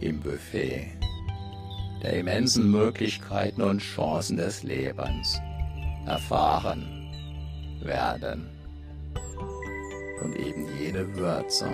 im 0.00 0.18
Buffet 0.18 0.88
der 2.02 2.14
immensen 2.14 2.70
Möglichkeiten 2.70 3.60
und 3.60 3.80
Chancen 3.80 4.38
des 4.38 4.62
Lebens 4.62 5.38
erfahren 6.06 7.12
werden 7.82 8.48
und 10.22 10.34
eben 10.36 10.66
jede 10.80 11.14
Würze 11.16 11.68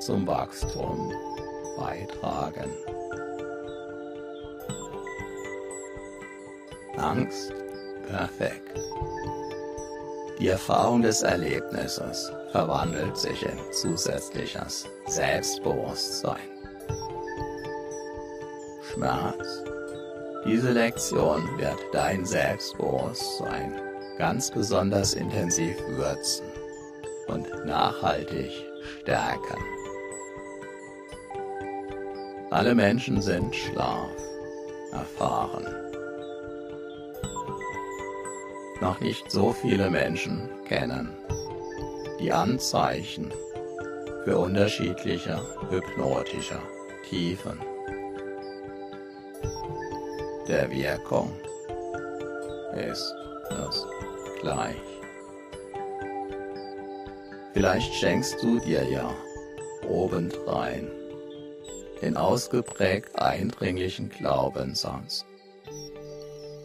zum 0.00 0.26
Wachstum 0.26 1.10
beitragen. 1.78 2.70
Angst, 6.98 7.54
perfekt. 8.06 8.78
Die 10.42 10.48
Erfahrung 10.48 11.02
des 11.02 11.22
Erlebnisses 11.22 12.32
verwandelt 12.50 13.16
sich 13.16 13.44
in 13.44 13.56
zusätzliches 13.70 14.88
Selbstbewusstsein. 15.06 16.50
Schmerz. 18.92 19.62
Diese 20.44 20.72
Lektion 20.72 21.48
wird 21.58 21.78
dein 21.92 22.24
Selbstbewusstsein 22.24 23.80
ganz 24.18 24.50
besonders 24.50 25.14
intensiv 25.14 25.76
würzen 25.90 26.46
und 27.28 27.46
nachhaltig 27.64 28.50
stärken. 28.98 29.62
Alle 32.50 32.74
Menschen 32.74 33.22
sind 33.22 33.54
Schlaf 33.54 34.10
erfahren. 34.90 35.91
Noch 38.82 38.98
nicht 38.98 39.30
so 39.30 39.52
viele 39.52 39.88
Menschen 39.90 40.48
kennen 40.64 41.08
die 42.18 42.32
Anzeichen 42.32 43.32
für 44.24 44.36
unterschiedliche 44.38 45.40
hypnotische 45.70 46.58
Tiefen 47.08 47.60
der 50.48 50.68
Wirkung 50.68 51.32
ist 52.74 53.14
es 53.68 53.86
gleich. 54.40 54.74
Vielleicht 57.52 57.94
schenkst 57.94 58.42
du 58.42 58.58
dir 58.58 58.82
ja 58.82 59.14
obendrein 59.88 60.90
den 62.00 62.16
ausgeprägt 62.16 63.14
eindringlichen 63.14 64.08
Glaubenssatz. 64.08 65.24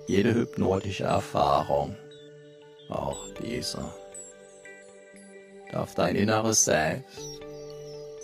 Jede 0.07 0.33
hypnotische 0.33 1.03
Erfahrung, 1.03 1.95
auch 2.89 3.19
diese, 3.41 3.83
darf 5.71 5.95
dein 5.95 6.15
inneres 6.15 6.65
Selbst 6.65 7.41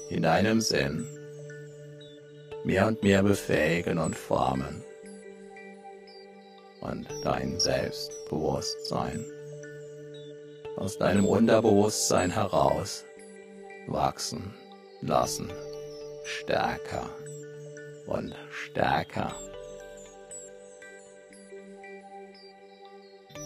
in 0.09 0.23
deinem 0.23 0.61
Sinn 0.61 1.07
mehr 2.63 2.87
und 2.87 3.03
mehr 3.03 3.23
befähigen 3.23 3.97
und 3.97 4.15
formen 4.15 4.83
und 6.81 7.07
dein 7.23 7.59
Selbstbewusstsein 7.59 9.25
aus 10.75 10.97
deinem 10.97 11.25
Unterbewusstsein 11.25 12.31
heraus 12.31 13.05
wachsen 13.87 14.53
lassen, 15.01 15.51
stärker 16.23 17.09
und 18.05 18.35
stärker. 18.49 19.35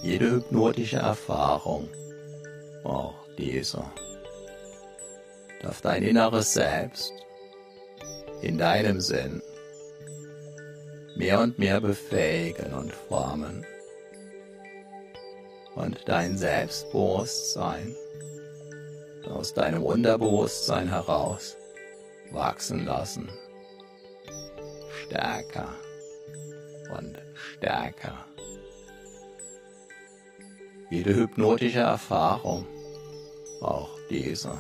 Jede 0.04 0.32
hypnotische 0.32 0.98
Erfahrung, 0.98 1.89
auch 2.84 3.16
diese, 3.38 3.84
darf 5.62 5.82
dein 5.82 6.04
inneres 6.04 6.54
Selbst 6.54 7.12
in 8.41 8.58
deinem 8.58 9.02
Sinn 9.02 9.41
mehr 11.16 11.39
und 11.41 11.58
mehr 11.58 11.82
befähigen 11.82 12.74
und 12.74 12.93
formen 12.93 13.66
und 15.76 15.98
dein 16.06 16.38
Selbstbewusstsein 16.38 17.95
aus 19.30 19.54
deinem 19.54 19.84
Unterbewusstsein 19.84 20.88
heraus 20.88 21.58
wachsen 22.32 22.86
lassen. 22.86 23.30
Stärker 25.06 25.74
und 26.98 27.18
stärker. 27.34 28.26
Jede 30.90 31.16
hypnotische 31.16 31.80
Erfahrung, 31.80 32.66
auch 33.62 33.90
diese, 34.10 34.58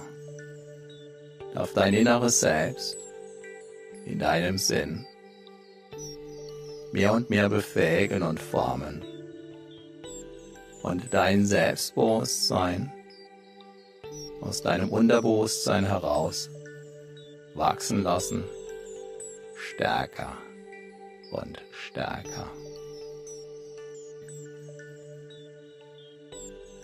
darf 1.53 1.73
dein 1.73 1.93
inneres 1.93 2.39
Selbst 2.39 2.97
in 4.05 4.19
deinem 4.19 4.57
Sinn 4.57 5.05
mehr 6.91 7.13
und 7.13 7.29
mehr 7.29 7.49
befähigen 7.49 8.23
und 8.23 8.39
formen. 8.39 9.03
Und 10.83 11.13
dein 11.13 11.45
Selbstbewusstsein 11.45 12.91
aus 14.41 14.61
deinem 14.61 14.89
Unterbewusstsein 14.89 15.85
heraus 15.85 16.49
wachsen 17.55 18.03
lassen, 18.03 18.43
stärker 19.55 20.37
und 21.31 21.61
stärker. 21.71 22.49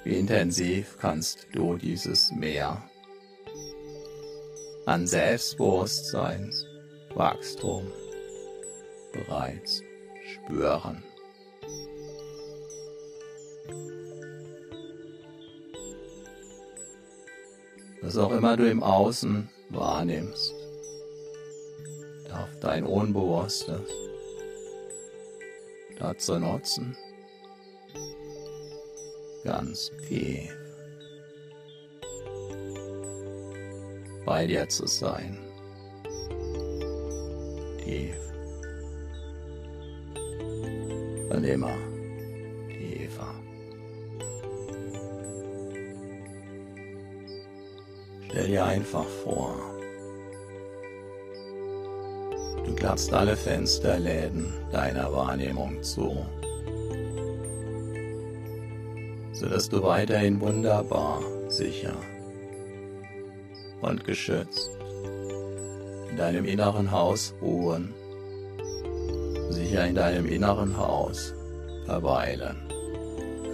Intensiv 0.05 0.97
kannst 0.99 1.47
du 1.53 1.77
dieses 1.77 2.31
Meer 2.31 2.83
an 4.85 5.07
Selbstbewusstseinswachstum 5.07 7.87
bereits 9.13 9.81
spüren. 10.25 11.01
Was 18.01 18.17
auch 18.17 18.31
immer 18.31 18.57
du 18.57 18.69
im 18.69 18.83
Außen 18.83 19.47
wahrnimmst, 19.69 20.53
darf 22.27 22.49
dein 22.59 22.85
Unbewusstes 22.85 23.89
dazu 25.97 26.37
nutzen, 26.37 26.97
ganz 29.43 29.91
tief 30.07 30.55
bei 34.25 34.47
dir 34.47 34.67
zu 34.69 34.87
sein. 34.87 35.37
Tief 37.83 38.15
und 41.29 41.43
immer 41.43 41.75
tiefer. 42.67 43.33
Stell 48.29 48.47
dir 48.47 48.65
einfach 48.65 49.05
vor, 49.23 49.55
du 52.65 52.73
klappst 52.75 53.13
alle 53.13 53.35
Fensterläden 53.35 54.53
deiner 54.71 55.11
Wahrnehmung 55.11 55.83
zu, 55.83 56.25
sodass 59.43 59.67
du 59.67 59.83
weiterhin 59.83 60.39
wunderbar 60.39 61.21
sicher 61.49 61.97
und 63.81 64.05
geschützt 64.05 64.71
in 66.09 66.15
deinem 66.15 66.45
inneren 66.45 66.89
Haus 66.91 67.35
ruhen 67.41 67.93
sicher 69.49 69.85
in 69.85 69.95
deinem 69.95 70.27
inneren 70.27 70.77
Haus 70.77 71.33
verweilen 71.85 72.55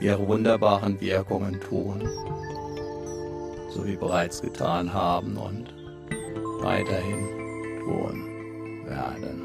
ihre 0.00 0.26
wunderbaren 0.28 1.00
Wirkungen 1.00 1.60
tun, 1.60 2.08
so 3.70 3.86
wie 3.86 3.96
bereits 3.96 4.42
getan 4.42 4.92
haben 4.92 5.36
und 5.36 5.72
weiterhin 6.60 7.28
tun 7.84 8.26
werden. 8.86 9.42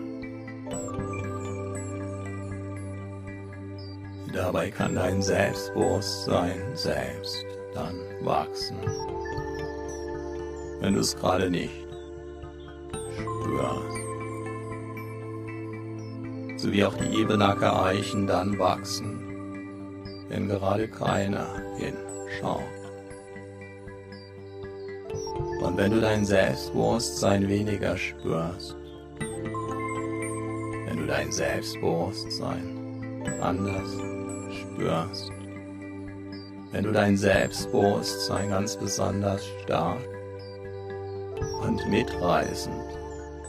Dabei 4.34 4.72
kann 4.72 4.96
dein 4.96 5.22
Selbstbewusstsein 5.22 6.62
selbst 6.74 7.46
dann 7.74 7.96
wachsen, 8.24 8.78
wenn 10.80 10.94
du 10.94 11.00
es 11.00 11.16
gerade 11.16 11.50
nicht 11.50 11.88
spürst. 13.18 13.98
So 16.58 16.72
wie 16.72 16.84
auch 16.84 16.96
die 16.96 17.22
Ebenacker 17.22 17.84
Eichen 17.86 18.28
dann 18.28 18.60
wachsen, 18.60 19.20
wenn 20.30 20.48
gerade 20.48 20.88
keiner 20.88 21.48
hinschaut. 21.78 22.62
Und 25.62 25.78
wenn 25.78 25.92
du 25.92 26.02
dein 26.02 26.26
Selbstbewusstsein 26.26 27.48
weniger 27.48 27.98
spürst, 27.98 28.76
wenn 30.86 30.98
du 30.98 31.08
dein 31.08 31.32
Selbstbewusstsein 31.32 32.78
anders 33.42 33.98
spürst, 34.52 35.32
wenn 36.72 36.84
du 36.84 36.92
dein 36.92 37.18
Selbstbewusstsein 37.18 38.50
ganz 38.50 38.78
besonders 38.78 39.46
stark 39.64 40.02
und 41.64 41.88
mitreißend 41.90 42.86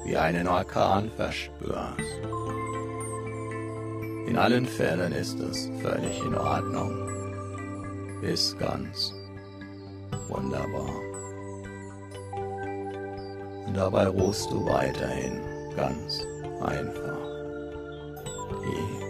wie 0.05 0.17
einen 0.17 0.49
Orkan 0.49 1.11
verspürst. 1.17 2.01
In 4.27 4.37
allen 4.37 4.67
Fällen 4.67 5.13
ist 5.13 5.39
es 5.41 5.71
völlig 5.81 6.19
in 6.25 6.35
Ordnung, 6.35 7.09
ist 8.23 8.59
ganz 8.59 9.13
wunderbar. 10.29 10.91
Und 13.67 13.77
dabei 13.77 14.07
ruhst 14.09 14.51
du 14.51 14.65
weiterhin 14.67 15.41
ganz 15.77 16.27
einfach 16.61 17.19
tief 18.63 19.03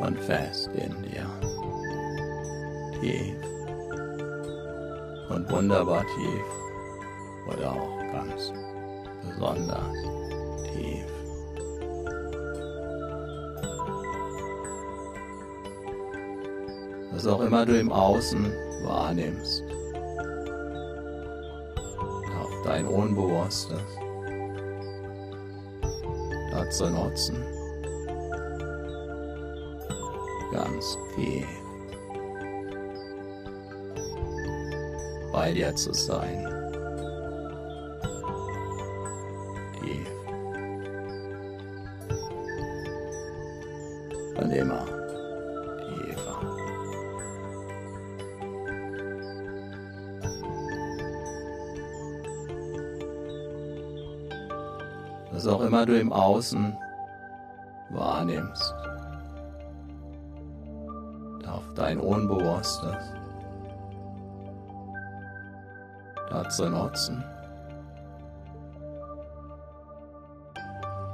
und 0.00 0.18
fest 0.20 0.70
in 0.74 1.02
dir. 1.02 1.26
Tief 3.02 3.34
und 5.28 5.50
wunderbar 5.50 6.04
tief. 6.14 6.44
Oder 7.48 7.72
auch 7.72 7.98
ganz 8.12 8.52
besonders 9.24 9.92
tief. 10.72 11.04
Was 17.10 17.26
auch 17.26 17.40
immer 17.40 17.66
du 17.66 17.76
im 17.76 17.90
Außen 17.90 18.52
wahrnimmst, 18.84 19.64
darf 22.30 22.62
dein 22.64 22.86
Unbewusstes. 22.86 23.82
Dazu 26.52 26.88
nutzen. 26.88 27.42
Ganz 30.52 30.96
tief 31.16 31.61
bei 35.42 35.52
dir 35.52 35.74
zu 35.74 35.92
sein. 35.92 36.46
Tief. 39.80 40.08
Und 44.36 44.52
immer 44.52 44.84
tiefer. 45.88 46.38
Was 55.32 55.46
auch 55.48 55.60
immer 55.62 55.84
du 55.86 55.98
im 55.98 56.12
Außen 56.12 56.76
wahrnimmst 57.90 58.74
dein 61.74 61.98
Unbewusstes 61.98 63.21
dazu 66.42 66.68
nutzen, 66.68 67.22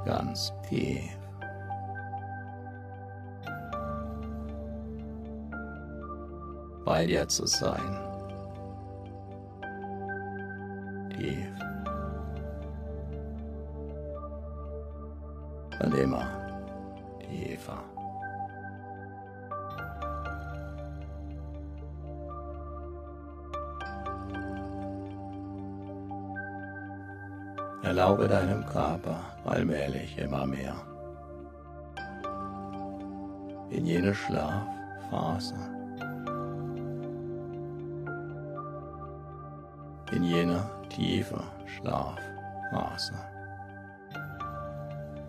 ganz 0.05 0.53
tief. 0.67 1.19
bei 6.85 7.05
dir 7.05 7.27
zu 7.27 7.45
sein. 7.45 7.99
Tief. 11.15 11.47
Und 15.83 15.93
immer 15.93 16.38
Erlaube 28.19 28.27
deinem 28.27 28.65
Körper 28.65 29.21
allmählich 29.45 30.17
immer 30.17 30.45
mehr. 30.45 30.75
In 33.69 33.85
jene 33.85 34.13
Schlafphase, 34.13 35.55
in 40.11 40.23
jene 40.23 40.69
tiefe 40.89 41.41
Schlafphase. 41.65 43.13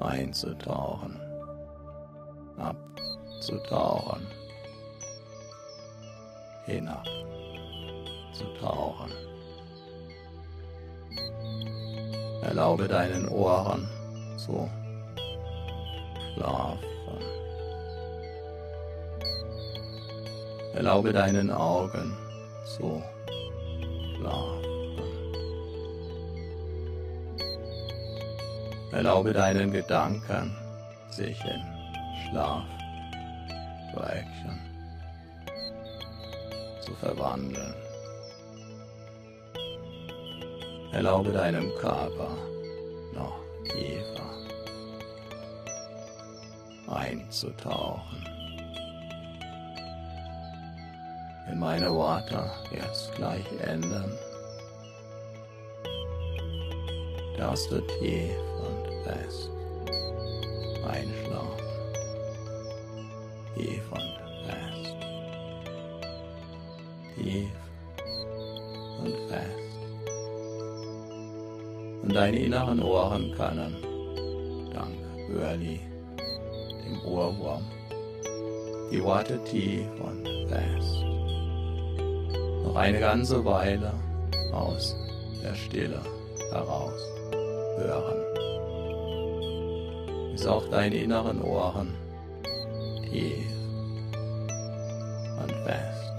Einzutauchen, 0.01 1.21
abzutauchen, 2.57 4.27
hinabzutauchen. 6.65 9.30
Erlaube 12.43 12.89
deinen 12.89 13.29
Ohren. 13.29 13.89
Zu 14.37 14.69
schlafen. 16.35 16.79
Erlaube 20.75 21.13
deinen 21.13 21.51
Augen. 21.51 22.17
Zu 22.65 23.03
schlafen. 24.17 24.61
Erlaube 28.93 29.33
deinen 29.33 29.71
Gedanken. 29.71 30.57
Sich 31.11 31.39
in 31.45 31.63
Schlaf. 32.31 32.65
Zu 36.81 36.95
verwandeln. 36.95 37.75
Erlaube 41.01 41.33
deinem 41.33 41.75
Körper 41.77 42.29
noch 43.15 43.41
tiefer 43.65 44.31
einzutauchen. 46.89 48.23
Wenn 51.47 51.59
meine 51.59 51.91
Worte 51.91 52.51
jetzt 52.71 53.15
gleich 53.15 53.47
enden, 53.63 54.13
darfst 57.39 57.71
du 57.71 57.81
tief 57.81 58.37
und 58.59 59.05
fest 59.05 59.51
einschlafen. 60.87 61.65
Tief 63.55 63.83
und 63.91 64.19
fest. 64.45 64.97
Tief 67.17 67.51
und 69.03 69.17
fest 69.31 69.70
und 72.11 72.17
deine 72.17 72.39
inneren 72.41 72.83
Ohren 72.83 73.31
können, 73.37 73.77
dank 74.75 74.97
Hörli, 75.29 75.79
dem 76.85 77.05
Ohrwurm, 77.05 77.63
die 78.91 79.01
Worte 79.01 79.39
tief 79.45 79.87
und 80.01 80.27
fest, 80.49 81.05
noch 82.65 82.75
eine 82.75 82.99
ganze 82.99 83.45
Weile 83.45 83.93
aus 84.53 84.97
der 85.41 85.55
Stille 85.55 86.01
heraus 86.51 87.01
hören, 87.79 88.19
bis 90.33 90.45
auch 90.49 90.69
deine 90.69 90.97
inneren 90.97 91.41
Ohren 91.43 91.95
tief 93.09 93.47
und 95.41 95.53
fest 95.65 96.13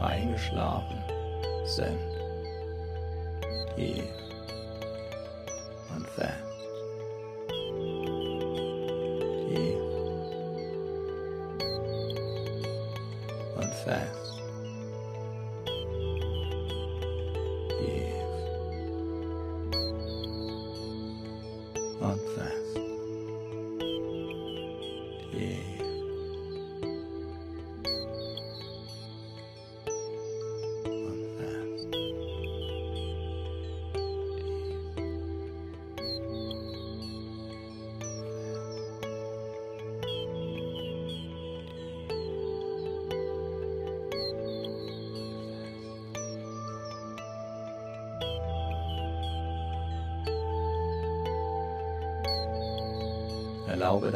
eingeschlafen 0.00 0.96
sind. 1.66 1.98
Tief 3.76 4.25
unfair. 5.94 6.45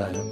kadar. 0.01 0.30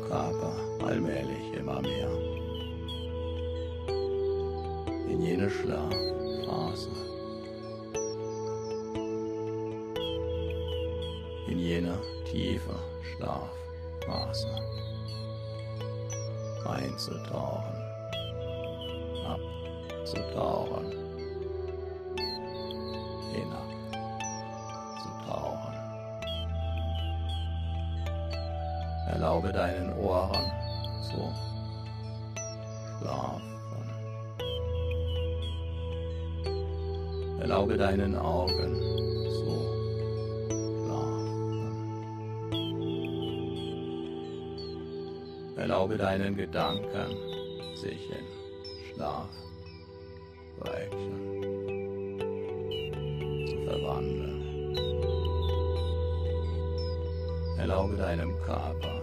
erlaube 29.38 29.52
deinen 29.52 29.92
Ohren. 29.98 30.50
zu 31.00 31.32
Schlafen. 32.98 33.42
Erlaube 37.40 37.76
deinen 37.76 38.16
Augen. 38.16 38.80
zu 39.30 39.50
Schlafen. 40.82 41.28
Erlaube 45.56 45.96
deinen 45.96 46.36
Gedanken, 46.36 47.16
sich 47.76 48.10
in 48.10 48.26
Schlaf 48.92 49.28
weichen, 50.58 51.12
zu 53.46 53.56
verwandeln. 53.68 54.38
Erlaube 57.58 57.96
deinem 57.96 58.36
Körper, 58.40 58.97